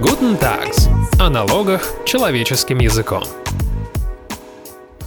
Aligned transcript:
Guten 0.00 0.38
Tags. 0.38 0.88
О 1.20 1.28
налогах 1.28 1.82
человеческим 2.04 2.78
языком. 2.78 3.24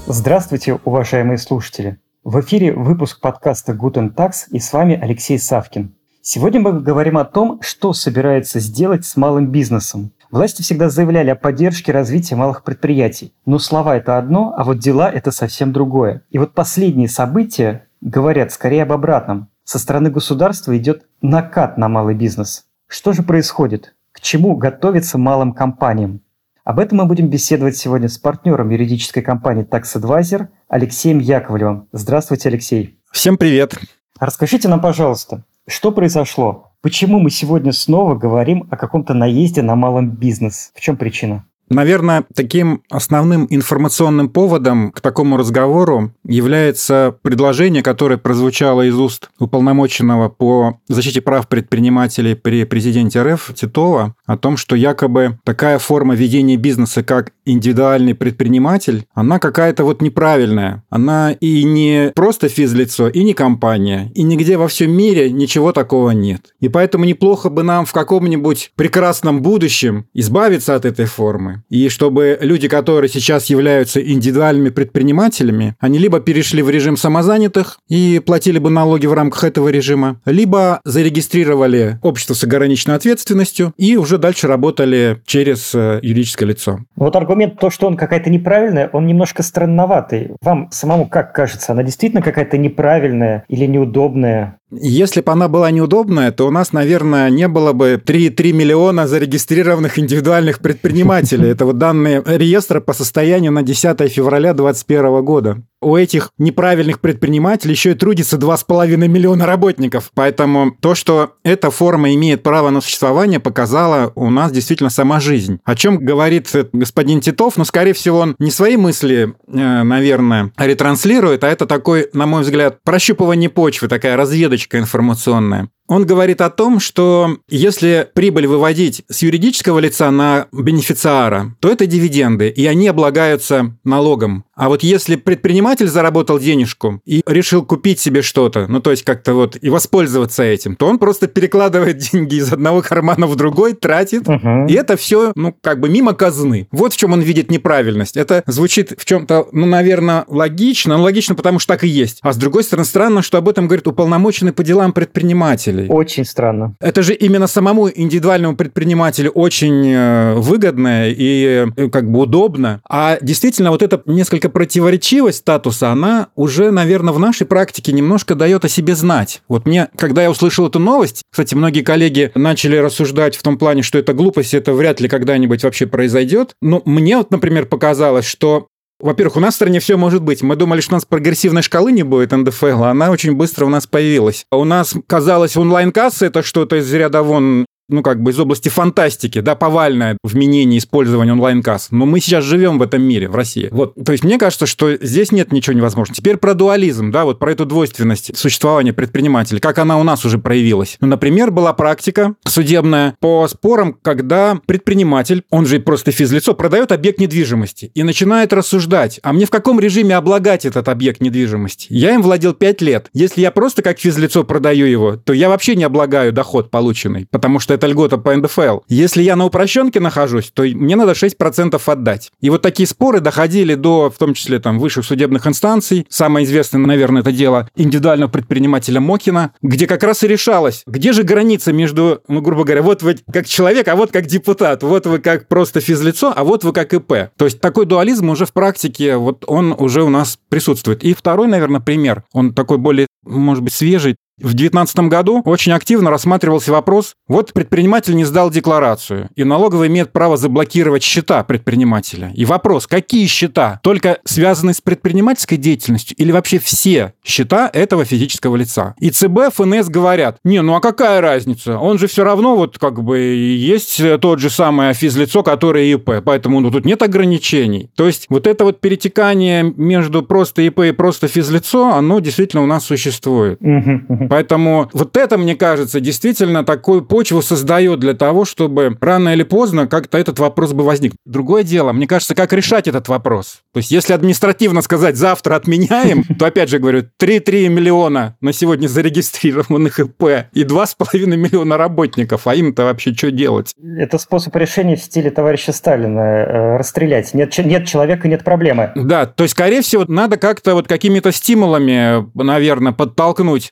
Здравствуйте, 0.06 0.80
уважаемые 0.84 1.38
слушатели. 1.38 1.98
В 2.26 2.42
эфире 2.42 2.74
выпуск 2.74 3.22
подкаста 3.22 3.72
Guten 3.72 4.14
Tax 4.14 4.50
и 4.50 4.60
с 4.60 4.74
вами 4.74 5.00
Алексей 5.02 5.40
Савкин. 5.40 5.96
Сегодня 6.22 6.60
мы 6.60 6.82
говорим 6.82 7.18
о 7.18 7.24
том, 7.24 7.62
что 7.62 7.94
собирается 7.94 8.60
сделать 8.60 9.06
с 9.06 9.16
малым 9.16 9.48
бизнесом. 9.48 10.12
Власти 10.30 10.62
всегда 10.62 10.90
заявляли 10.90 11.30
о 11.30 11.36
поддержке 11.36 11.94
развития 11.94 12.36
малых 12.36 12.66
предприятий. 12.66 13.34
Но 13.46 13.60
слова– 13.60 13.96
это 13.98 14.18
одно, 14.18 14.54
а 14.58 14.66
вот 14.66 14.80
дела– 14.80 15.10
это 15.14 15.32
совсем 15.32 15.72
другое. 15.72 16.24
И 16.32 16.38
вот 16.38 16.54
последние 16.54 17.08
события 17.08 17.88
говорят 18.02 18.52
скорее 18.52 18.84
об 18.84 18.92
обратном. 18.92 19.48
Со 19.64 19.80
стороны 19.80 20.10
государства 20.10 20.78
идет 20.78 21.06
накат 21.22 21.78
на 21.78 21.88
малый 21.88 22.14
бизнес. 22.14 22.66
Что 22.88 23.14
же 23.14 23.24
происходит? 23.24 23.94
К 24.12 24.20
чему 24.20 24.58
готовиться 24.58 25.18
малым 25.18 25.54
компаниям? 25.54 26.22
Об 26.64 26.80
этом 26.80 27.00
мы 27.00 27.06
будем 27.06 27.30
беседовать 27.30 27.78
сегодня 27.78 28.10
с 28.10 28.18
партнером 28.18 28.70
юридической 28.70 29.22
компании 29.22 29.66
Tax 29.66 29.96
Advisor 29.96 30.50
Алексеем 30.68 31.20
Яковлевым. 31.20 31.88
Здравствуйте, 31.92 32.50
Алексей. 32.50 33.00
Всем 33.12 33.38
привет. 33.38 33.80
Расскажите 34.20 34.68
нам, 34.68 34.82
пожалуйста, 34.82 35.44
что 35.66 35.92
произошло? 35.92 36.74
Почему 36.82 37.20
мы 37.20 37.30
сегодня 37.30 37.72
снова 37.72 38.16
говорим 38.16 38.68
о 38.70 38.76
каком-то 38.76 39.14
наезде 39.14 39.62
на 39.62 39.76
малый 39.76 40.06
бизнес? 40.06 40.72
В 40.76 40.82
чем 40.82 40.98
причина? 40.98 41.46
Наверное, 41.72 42.26
таким 42.36 42.84
основным 42.90 43.48
информационным 43.50 44.28
поводом 44.28 44.92
к 44.92 45.00
такому 45.00 45.38
разговору 45.38 46.12
является 46.26 47.16
предложение, 47.22 47.82
которое 47.82 48.18
прозвучало 48.18 48.82
из 48.82 49.00
уст 49.00 49.30
уполномоченного 49.40 50.28
по 50.28 50.80
защите 50.90 51.22
прав 51.22 51.48
предпринимателей 51.48 52.36
при 52.36 52.66
президенте 52.66 53.22
РФ 53.22 53.54
Титова 53.56 54.16
о 54.26 54.36
том, 54.36 54.58
что 54.58 54.76
якобы 54.76 55.40
такая 55.46 55.80
форма 55.80 56.14
ведения 56.14 56.58
бизнеса, 56.58 57.04
как 57.04 57.32
индивидуальный 57.46 58.16
предприниматель, 58.16 59.06
она 59.14 59.40
какая-то 59.40 59.86
вот 59.86 60.02
неправильная. 60.02 60.84
Она 60.90 61.32
и 61.32 61.64
не 61.64 62.12
просто 62.14 62.50
физлицо, 62.50 63.08
и 63.08 63.24
не 63.24 63.34
компания, 63.34 64.12
и 64.14 64.24
нигде 64.24 64.58
во 64.58 64.68
всем 64.68 64.92
мире 64.92 65.32
ничего 65.32 65.72
такого 65.72 66.10
нет. 66.12 66.54
И 66.60 66.68
поэтому 66.68 67.06
неплохо 67.06 67.50
бы 67.50 67.64
нам 67.64 67.86
в 67.86 67.94
каком-нибудь 67.94 68.74
прекрасном 68.76 69.42
будущем 69.42 70.06
избавиться 70.14 70.76
от 70.76 70.84
этой 70.84 71.06
формы 71.06 71.61
и 71.70 71.90
чтобы 71.90 72.38
люди, 72.42 72.68
которые 72.68 73.10
сейчас 73.10 73.48
являются 73.48 74.02
индивидуальными 74.02 74.70
предпринимателями, 74.70 75.76
они 75.80 75.98
либо 75.98 76.20
перешли 76.20 76.62
в 76.62 76.70
режим 76.70 76.98
самозанятых 76.98 77.80
и 77.88 78.22
платили 78.26 78.60
бы 78.60 78.70
налоги 78.70 79.06
в 79.06 79.14
рамках 79.14 79.44
этого 79.44 79.70
режима, 79.70 80.20
либо 80.26 80.82
зарегистрировали 80.84 82.00
общество 82.02 82.34
с 82.34 82.44
ограниченной 82.44 82.96
ответственностью 82.96 83.74
и 83.78 83.98
уже 83.98 84.18
дальше 84.18 84.48
работали 84.48 85.22
через 85.26 85.74
э, 85.76 86.00
юридическое 86.02 86.48
лицо. 86.48 86.80
Вот 86.96 87.16
аргумент 87.16 87.60
то, 87.60 87.70
что 87.70 87.88
он 87.88 87.98
какая-то 87.98 88.30
неправильная, 88.30 88.90
он 88.94 89.08
немножко 89.08 89.44
странноватый. 89.44 90.32
Вам 90.42 90.70
самому 90.72 91.08
как 91.08 91.34
кажется, 91.34 91.72
она 91.72 91.84
действительно 91.84 92.22
какая-то 92.22 92.58
неправильная 92.58 93.44
или 93.48 93.66
неудобная? 93.66 94.58
Если 94.72 95.22
бы 95.22 95.32
она 95.32 95.48
была 95.48 95.70
неудобная, 95.72 96.32
то 96.32 96.48
у 96.48 96.52
нас, 96.52 96.74
наверное, 96.74 97.30
не 97.30 97.48
было 97.48 97.74
бы 97.74 98.02
3,3 98.04 98.54
миллиона 98.54 99.08
зарегистрированных 99.08 100.00
индивидуальных 100.00 100.60
предпринимателей. 100.60 101.50
Это 101.50 101.66
вот 101.66 101.78
данные 101.78 102.24
реестра 102.26 102.80
по 102.80 102.94
состоянию 102.94 103.52
на 103.52 103.64
10 103.64 104.12
февраля 104.12 104.54
2021 104.54 105.26
года 105.26 105.64
у 105.82 105.96
этих 105.96 106.32
неправильных 106.38 107.00
предпринимателей 107.00 107.74
еще 107.74 107.92
и 107.92 107.96
трудится 107.96 108.38
2,5 108.38 108.96
миллиона 109.08 109.46
работников. 109.46 110.12
Поэтому 110.14 110.72
то, 110.80 110.96
что 110.96 111.34
эта 111.44 111.72
форма 111.72 112.14
имеет 112.14 112.44
право 112.44 112.70
на 112.70 112.82
существование, 112.82 113.40
показала 113.40 114.12
у 114.16 114.30
нас 114.30 114.52
действительно 114.52 114.90
сама 114.90 115.20
жизнь. 115.20 115.60
О 115.66 115.76
чем 115.76 115.98
говорит 115.98 116.50
господин 116.72 117.20
Титов? 117.20 117.58
Ну, 117.58 117.66
скорее 117.66 117.94
всего, 117.94 118.20
он 118.20 118.36
не 118.38 118.52
свои 118.52 118.78
мысли, 118.78 119.34
э, 119.48 119.84
наверное, 119.84 120.52
ретранслирует, 120.56 121.44
а 121.44 121.50
это 121.50 121.66
такой, 121.66 122.10
на 122.14 122.28
мой 122.28 122.44
взгляд, 122.44 122.84
прощупывание 122.84 123.50
почвы, 123.50 123.88
такая 123.88 124.16
разведочка 124.16 124.61
информационная. 124.78 125.70
Он 125.92 126.06
говорит 126.06 126.40
о 126.40 126.50
том, 126.50 126.80
что 126.80 127.36
если 127.50 128.08
прибыль 128.14 128.48
выводить 128.48 129.04
с 129.10 129.24
юридического 129.24 129.80
лица 129.80 130.10
на 130.10 130.48
бенефициара, 130.54 131.54
то 131.60 131.70
это 131.70 131.86
дивиденды, 131.86 132.48
и 132.48 132.66
они 132.66 132.88
облагаются 132.88 133.76
налогом. 133.84 134.46
А 134.56 134.70
вот 134.70 134.84
если 134.84 135.18
предприниматель 135.18 135.90
заработал 135.90 136.40
денежку 136.40 137.02
и 137.04 137.22
решил 137.26 137.66
купить 137.66 138.00
себе 138.00 138.22
что-то, 138.22 138.68
ну 138.68 138.80
то 138.80 138.92
есть 138.92 139.04
как-то 139.04 139.34
вот 139.34 139.58
и 139.60 139.70
воспользоваться 139.70 140.44
этим, 140.44 140.78
то 140.78 140.88
он 140.88 140.98
просто 140.98 141.28
перекладывает 141.28 141.98
деньги 142.12 142.36
из 142.36 142.54
одного 142.54 142.82
кармана 142.82 143.28
в 143.28 143.36
другой, 143.36 143.74
тратит, 143.74 144.30
угу. 144.30 144.68
и 144.70 144.74
это 144.74 144.96
все, 144.96 145.34
ну 145.36 145.54
как 145.60 145.82
бы 145.82 145.90
мимо 145.90 146.14
казны. 146.14 146.70
Вот 146.72 146.94
в 146.94 146.98
чем 146.98 147.12
он 147.12 147.20
видит 147.20 147.52
неправильность. 147.52 148.16
Это 148.16 148.44
звучит 148.48 148.94
в 148.98 149.04
чем-то, 149.04 149.50
ну, 149.52 149.66
наверное, 149.66 150.24
логично, 150.30 150.96
но 150.96 151.04
логично, 151.04 151.36
потому 151.36 151.60
что 151.60 151.74
так 151.74 151.84
и 151.84 151.90
есть. 151.90 152.20
А 152.22 152.32
с 152.32 152.38
другой 152.38 152.64
стороны, 152.64 152.86
странно, 152.86 153.22
что 153.22 153.38
об 153.38 153.50
этом 153.50 153.68
говорит 153.68 153.88
уполномоченный 153.88 154.54
по 154.54 154.64
делам 154.64 154.94
предпринимателей 154.94 155.81
предпринимателей. 155.82 156.02
Очень 156.02 156.26
странно. 156.26 156.76
Это 156.80 157.02
же 157.02 157.14
именно 157.14 157.48
самому 157.48 157.90
индивидуальному 157.94 158.56
предпринимателю 158.56 159.32
очень 159.32 159.88
э, 159.88 160.36
выгодно 160.36 161.10
и 161.10 161.68
э, 161.76 161.90
как 161.90 162.10
бы 162.10 162.22
удобно. 162.22 162.82
А 162.90 163.18
действительно, 163.22 163.72
вот 163.72 163.82
эта 163.82 164.02
несколько 164.06 164.50
противоречивость 164.50 165.40
статуса, 165.40 165.92
она 165.92 166.28
уже, 166.36 166.72
наверное, 166.72 167.14
в 167.14 167.20
нашей 167.20 167.48
практике 167.48 167.92
немножко 167.92 168.36
дает 168.36 168.66
о 168.66 168.70
себе 168.70 168.96
знать. 168.96 169.42
Вот 169.48 169.66
мне, 169.66 169.90
когда 169.96 170.24
я 170.24 170.32
услышал 170.32 170.68
эту 170.68 170.80
новость, 170.80 171.24
кстати, 171.32 171.56
многие 171.56 171.82
коллеги 171.82 172.32
начали 172.36 172.78
рассуждать 172.78 173.36
в 173.36 173.44
том 173.44 173.58
плане, 173.58 173.82
что 173.82 173.98
это 173.98 174.14
глупость, 174.14 174.54
это 174.54 174.74
вряд 174.74 175.00
ли 175.00 175.08
когда-нибудь 175.08 175.64
вообще 175.64 175.88
произойдет. 175.88 176.56
Но 176.62 176.82
мне 176.86 177.18
вот, 177.18 177.32
например, 177.32 177.66
показалось, 177.66 178.26
что 178.26 178.68
во-первых, 179.02 179.38
у 179.38 179.40
нас 179.40 179.54
в 179.54 179.56
стране 179.56 179.80
все 179.80 179.98
может 179.98 180.22
быть. 180.22 180.42
Мы 180.42 180.56
думали, 180.56 180.82
что 180.82 180.94
у 180.94 180.98
нас 180.98 181.06
прогрессивной 181.06 181.62
шкалы 181.62 181.92
не 181.92 182.04
будет 182.04 182.32
НДФЛ, 182.32 182.84
а 182.84 182.92
она 182.92 183.12
очень 183.12 183.34
быстро 183.34 183.66
у 183.66 183.70
нас 183.70 183.88
появилась. 183.88 184.46
У 184.52 184.64
нас 184.64 184.96
казалось 185.08 185.58
онлайн-касса 185.58 186.26
это 186.26 186.44
что-то 186.44 186.78
из 186.78 186.94
ряда 186.94 187.24
вон 187.24 187.66
ну, 187.92 188.04
как 188.04 188.22
бы 188.22 188.32
из 188.32 188.40
области 188.40 188.70
фантастики, 188.70 189.42
да, 189.42 189.56
повальное 189.56 190.18
вменение 190.24 190.80
использования 190.80 191.34
онлайн-касс. 191.34 191.90
Но 191.92 192.06
мы 192.06 192.20
сейчас 192.20 192.44
живем 192.44 192.80
в 192.80 192.82
этом 192.82 193.02
мире, 193.02 193.28
в 193.28 193.36
России. 193.36 193.70
Вот, 193.72 193.96
то 194.04 194.12
есть 194.12 194.24
мне 194.24 194.38
кажется, 194.38 194.66
что 194.66 194.96
здесь 194.96 195.32
нет 195.32 195.52
ничего 195.52 195.76
невозможного. 195.76 196.16
Теперь 196.16 196.38
про 196.38 196.54
дуализм, 196.54 197.12
да, 197.12 197.26
вот 197.26 197.40
про 197.40 197.52
эту 197.52 197.66
двойственность 197.66 198.38
существования 198.38 198.94
предпринимателя, 198.94 199.60
как 199.60 199.80
она 199.80 200.00
у 200.00 200.04
нас 200.04 200.26
уже 200.26 200.38
проявилась. 200.40 200.98
Ну, 201.02 201.08
например, 201.08 201.52
была 201.52 201.74
практика 201.74 202.36
судебная 202.48 203.16
по 203.20 203.48
спорам, 203.48 203.98
когда 204.02 204.60
предприниматель, 204.66 205.44
он 205.50 205.66
же 205.66 205.80
просто 205.80 206.12
физлицо, 206.12 206.54
продает 206.54 206.92
объект 206.92 207.20
недвижимости 207.20 207.92
и 207.94 208.04
начинает 208.04 208.54
рассуждать, 208.54 209.20
а 209.24 209.34
мне 209.34 209.46
в 209.46 209.50
каком 209.50 209.80
режиме 209.80 210.16
облагать 210.16 210.66
этот 210.66 210.88
объект 210.88 211.22
недвижимости? 211.22 211.88
Я 211.90 212.14
им 212.14 212.22
владел 212.22 212.54
5 212.54 212.82
лет. 212.82 213.10
Если 213.14 213.42
я 213.42 213.52
просто 213.52 213.82
как 213.82 214.00
физлицо 214.00 214.44
продаю 214.44 214.86
его, 214.86 215.16
то 215.16 215.34
я 215.34 215.50
вообще 215.50 215.76
не 215.76 215.84
облагаю 215.84 216.32
доход 216.32 216.72
полученный, 216.72 217.28
потому 217.30 217.60
что 217.60 217.74
это 217.82 217.88
льгота 217.88 218.20
по 218.20 218.36
НДФЛ. 218.36 218.82
Если 218.88 219.24
я 219.24 219.36
на 219.36 219.46
упрощенке 219.46 220.00
нахожусь, 220.00 220.52
то 220.54 220.62
мне 220.62 220.96
надо 220.96 221.14
6% 221.14 221.82
отдать. 221.84 222.32
И 222.40 222.52
вот 222.52 222.62
такие 222.62 222.88
споры 222.88 223.22
доходили 223.22 223.74
до, 223.74 224.12
в 224.12 224.18
том 224.20 224.36
числе, 224.36 224.60
там, 224.60 224.78
высших 224.78 225.04
судебных 225.04 225.48
инстанций. 225.48 226.06
Самое 226.08 226.46
известное, 226.46 226.80
наверное, 226.80 227.24
это 227.24 227.32
дело 227.32 227.68
индивидуального 227.76 228.30
предпринимателя 228.30 229.02
Мокина, 229.02 229.54
где 229.64 229.88
как 229.88 230.04
раз 230.04 230.24
и 230.24 230.28
решалось, 230.28 230.84
где 230.86 231.12
же 231.12 231.24
граница 231.24 231.74
между, 231.74 232.22
ну, 232.28 232.42
грубо 232.42 232.66
говоря, 232.66 232.84
вот 232.84 233.02
вы 233.02 233.18
как 233.34 233.48
человек, 233.48 233.88
а 233.88 233.96
вот 233.96 234.12
как 234.12 234.28
депутат, 234.28 234.84
вот 234.84 235.08
вы 235.08 235.18
как 235.18 235.48
просто 235.48 235.82
физлицо, 235.82 236.32
а 236.36 236.44
вот 236.44 236.64
вы 236.64 236.74
как 236.74 236.94
ИП. 236.94 237.32
То 237.36 237.46
есть 237.46 237.60
такой 237.62 237.88
дуализм 237.88 238.30
уже 238.30 238.46
в 238.46 238.54
практике, 238.54 239.18
вот 239.18 239.44
он 239.48 239.76
уже 239.76 240.04
у 240.04 240.10
нас 240.10 240.38
присутствует. 240.50 241.04
И 241.04 241.16
второй, 241.16 241.48
наверное, 241.48 241.82
пример, 241.82 242.24
он 242.32 242.54
такой 242.54 242.78
более, 242.78 243.08
может 243.26 243.64
быть, 243.64 243.74
свежий, 243.74 244.18
в 244.38 244.54
2019 244.54 245.00
году 245.02 245.42
очень 245.46 245.72
активно 245.72 246.10
рассматривался 246.10 246.72
вопрос, 246.72 247.16
вот 247.28 247.54
предприниматель 247.54 248.16
не 248.16 248.26
сдал 248.26 248.50
декларацию, 248.50 249.30
и 249.36 249.44
налоговый 249.44 249.88
имеет 249.88 250.12
право 250.12 250.38
заблокировать 250.38 251.04
счета 251.04 251.44
предпринимателя. 251.44 252.32
И 252.36 252.46
вопрос, 252.46 252.88
какие 252.88 253.28
счета? 253.28 253.80
Только 253.84 254.20
связанные 254.26 254.74
с 254.74 254.82
предпринимательской 254.82 255.58
деятельностью 255.58 256.18
или 256.18 256.32
вообще 256.32 256.60
все 256.60 257.14
счета 257.24 257.70
этого 257.72 258.06
физического 258.06 258.56
лица? 258.56 258.96
И 259.00 259.12
ЦБ, 259.12 259.54
ФНС 259.54 259.90
говорят, 259.90 260.38
не, 260.44 260.62
ну 260.62 260.76
а 260.76 260.82
какая 260.82 261.22
разница? 261.22 261.78
Он 261.78 262.00
же 262.00 262.08
все 262.08 262.24
равно 262.24 262.56
вот 262.56 262.80
как 262.80 263.04
бы 263.04 263.20
есть 263.20 264.02
тот 264.22 264.40
же 264.40 264.50
самое 264.50 264.94
физлицо, 264.94 265.44
которое 265.44 265.86
ИП, 265.94 266.24
поэтому 266.26 266.60
ну, 266.60 266.72
тут 266.72 266.86
нет 266.86 267.02
ограничений. 267.04 267.92
То 267.96 268.08
есть 268.08 268.26
вот 268.30 268.48
это 268.48 268.64
вот 268.64 268.82
перетекание 268.82 269.64
между 269.64 270.24
просто 270.24 270.64
ИП 270.64 270.80
и 270.80 270.92
просто 270.92 271.28
физлицо, 271.28 271.94
оно 271.94 272.20
действительно 272.20 272.64
у 272.64 272.68
нас 272.68 272.86
существует. 272.86 273.60
Угу, 273.62 274.02
угу. 274.10 274.21
Поэтому 274.30 274.90
вот 274.94 275.18
это, 275.18 275.38
мне 275.38 275.56
кажется, 275.56 276.00
действительно 276.00 276.64
такую 276.64 277.04
почву 277.04 277.42
создает 277.42 278.00
для 278.00 278.14
того, 278.14 278.46
чтобы 278.46 278.98
рано 279.00 279.30
или 279.34 279.44
поздно 279.44 279.88
как-то 279.88 280.18
этот 280.18 280.40
вопрос 280.40 280.74
бы 280.74 280.84
возник. 280.84 281.14
Другое 281.26 281.64
дело, 281.64 281.92
мне 281.92 282.08
кажется, 282.08 282.36
как 282.36 282.54
решать 282.54 282.88
этот 282.88 283.08
вопрос. 283.08 283.62
То 283.74 283.80
есть 283.80 283.92
если 283.92 284.14
административно 284.14 284.82
сказать 284.82 285.16
«завтра 285.16 285.56
отменяем», 285.56 286.24
то, 286.40 286.46
опять 286.46 286.70
же 286.70 286.80
говорю, 286.80 287.04
3-3 287.20 287.70
миллиона 287.70 288.36
на 288.42 288.54
сегодня 288.54 288.88
зарегистрированных 288.88 290.00
ИП 290.00 290.24
и 290.54 290.64
2,5 290.64 291.26
миллиона 291.36 291.78
работников, 291.78 292.48
а 292.48 292.56
им-то 292.56 292.84
вообще 292.84 293.14
что 293.14 293.32
делать? 293.32 293.74
Это 293.98 294.18
способ 294.18 294.56
решения 294.56 294.96
в 294.96 295.02
стиле 295.02 295.32
товарища 295.32 295.74
Сталина 295.74 296.20
э, 296.20 296.78
расстрелять. 296.78 297.34
Нет, 297.34 297.58
нет 297.58 297.88
человека, 297.88 298.28
нет 298.28 298.44
проблемы. 298.44 298.92
Да, 298.96 299.26
то 299.26 299.44
есть, 299.44 299.54
скорее 299.54 299.82
всего, 299.82 300.06
надо 300.08 300.38
как-то 300.38 300.74
вот 300.74 300.88
какими-то 300.88 301.32
стимулами, 301.32 302.26
наверное, 302.34 302.92
подтолкнуть 302.92 303.72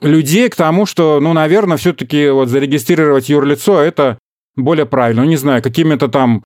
людей 0.00 0.48
к 0.48 0.56
тому, 0.56 0.86
что, 0.86 1.20
ну, 1.20 1.32
наверное, 1.32 1.76
все-таки 1.76 2.28
вот 2.28 2.48
зарегистрировать 2.48 3.28
юрлицо 3.28 3.80
это 3.80 4.18
более 4.56 4.86
правильно. 4.86 5.22
Ну, 5.22 5.28
не 5.28 5.36
знаю, 5.36 5.62
какими-то 5.62 6.08
там 6.08 6.42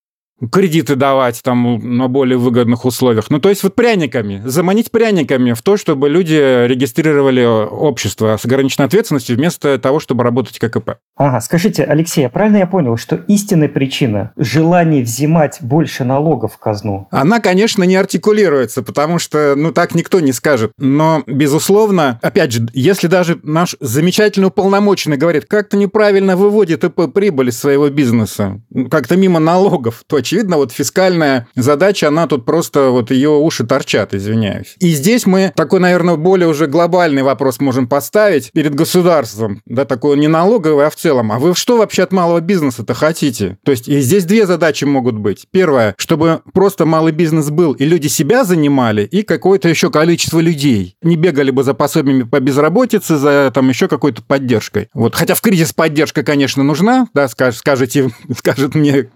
кредиты 0.52 0.96
давать 0.96 1.42
там 1.42 1.96
на 1.96 2.08
более 2.08 2.38
выгодных 2.38 2.84
условиях. 2.84 3.30
Ну, 3.30 3.40
то 3.40 3.48
есть 3.48 3.62
вот 3.62 3.74
пряниками, 3.74 4.42
заманить 4.44 4.90
пряниками 4.90 5.52
в 5.52 5.62
то, 5.62 5.76
чтобы 5.76 6.08
люди 6.08 6.66
регистрировали 6.66 7.44
общество 7.44 8.36
с 8.36 8.44
ограниченной 8.44 8.86
ответственностью 8.86 9.36
вместо 9.36 9.78
того, 9.78 10.00
чтобы 10.00 10.24
работать 10.24 10.58
как 10.58 10.76
ИП. 10.76 10.96
Ага, 11.16 11.40
скажите, 11.40 11.84
Алексей, 11.84 12.26
а 12.26 12.30
правильно 12.30 12.58
я 12.58 12.66
понял, 12.66 12.96
что 12.96 13.16
истинная 13.28 13.68
причина– 13.68 14.32
желание 14.36 15.02
взимать 15.02 15.58
больше 15.60 16.04
налогов 16.04 16.54
в 16.54 16.58
казну? 16.58 17.08
Она, 17.10 17.40
конечно, 17.40 17.84
не 17.84 17.96
артикулируется, 17.96 18.82
потому 18.82 19.18
что, 19.18 19.54
ну, 19.56 19.72
так 19.72 19.94
никто 19.94 20.20
не 20.20 20.32
скажет. 20.32 20.72
Но, 20.78 21.22
безусловно, 21.26 22.18
опять 22.22 22.52
же, 22.52 22.68
если 22.72 23.06
даже 23.06 23.38
наш 23.42 23.76
замечательный 23.80 24.46
уполномоченный 24.46 25.16
говорит, 25.16 25.44
как-то 25.46 25.76
неправильно 25.76 26.36
выводит 26.36 26.84
ИП 26.84 27.12
прибыль 27.12 27.50
из 27.50 27.58
своего 27.58 27.88
бизнеса, 27.90 28.60
как-то 28.90 29.16
мимо 29.16 29.40
налогов, 29.40 30.02
то 30.06 30.16
очевидно, 30.30 30.58
вот 30.58 30.70
фискальная 30.70 31.48
задача, 31.56 32.06
она 32.06 32.28
тут 32.28 32.44
просто 32.44 32.90
вот 32.90 33.10
ее 33.10 33.30
уши 33.30 33.66
торчат, 33.66 34.14
извиняюсь. 34.14 34.76
И 34.78 34.90
здесь 34.90 35.26
мы 35.26 35.52
такой, 35.56 35.80
наверное, 35.80 36.14
более 36.14 36.48
уже 36.48 36.68
глобальный 36.68 37.22
вопрос 37.22 37.58
можем 37.58 37.88
поставить 37.88 38.52
перед 38.52 38.74
государством, 38.74 39.60
да, 39.66 39.84
такой 39.84 40.16
не 40.16 40.28
налоговый, 40.28 40.86
а 40.86 40.90
в 40.90 40.94
целом. 40.94 41.32
А 41.32 41.40
вы 41.40 41.54
что 41.56 41.78
вообще 41.78 42.04
от 42.04 42.12
малого 42.12 42.40
бизнеса-то 42.40 42.94
хотите? 42.94 43.58
То 43.64 43.72
есть 43.72 43.88
и 43.88 43.98
здесь 43.98 44.24
две 44.24 44.46
задачи 44.46 44.84
могут 44.84 45.16
быть. 45.16 45.46
Первое, 45.50 45.96
чтобы 45.98 46.42
просто 46.54 46.86
малый 46.86 47.12
бизнес 47.12 47.50
был, 47.50 47.72
и 47.72 47.84
люди 47.84 48.06
себя 48.06 48.44
занимали, 48.44 49.02
и 49.02 49.22
какое-то 49.22 49.68
еще 49.68 49.90
количество 49.90 50.38
людей. 50.38 50.94
Не 51.02 51.16
бегали 51.16 51.50
бы 51.50 51.64
за 51.64 51.74
пособиями 51.74 52.22
по 52.22 52.38
безработице, 52.38 53.16
за 53.16 53.50
там 53.52 53.68
еще 53.68 53.88
какой-то 53.88 54.22
поддержкой. 54.22 54.88
Вот. 54.94 55.16
Хотя 55.16 55.34
в 55.34 55.40
кризис 55.40 55.72
поддержка, 55.72 56.22
конечно, 56.22 56.62
нужна, 56.62 57.08
да, 57.14 57.26
скажете, 57.26 58.10
скажет 58.38 58.76
мне 58.76 59.08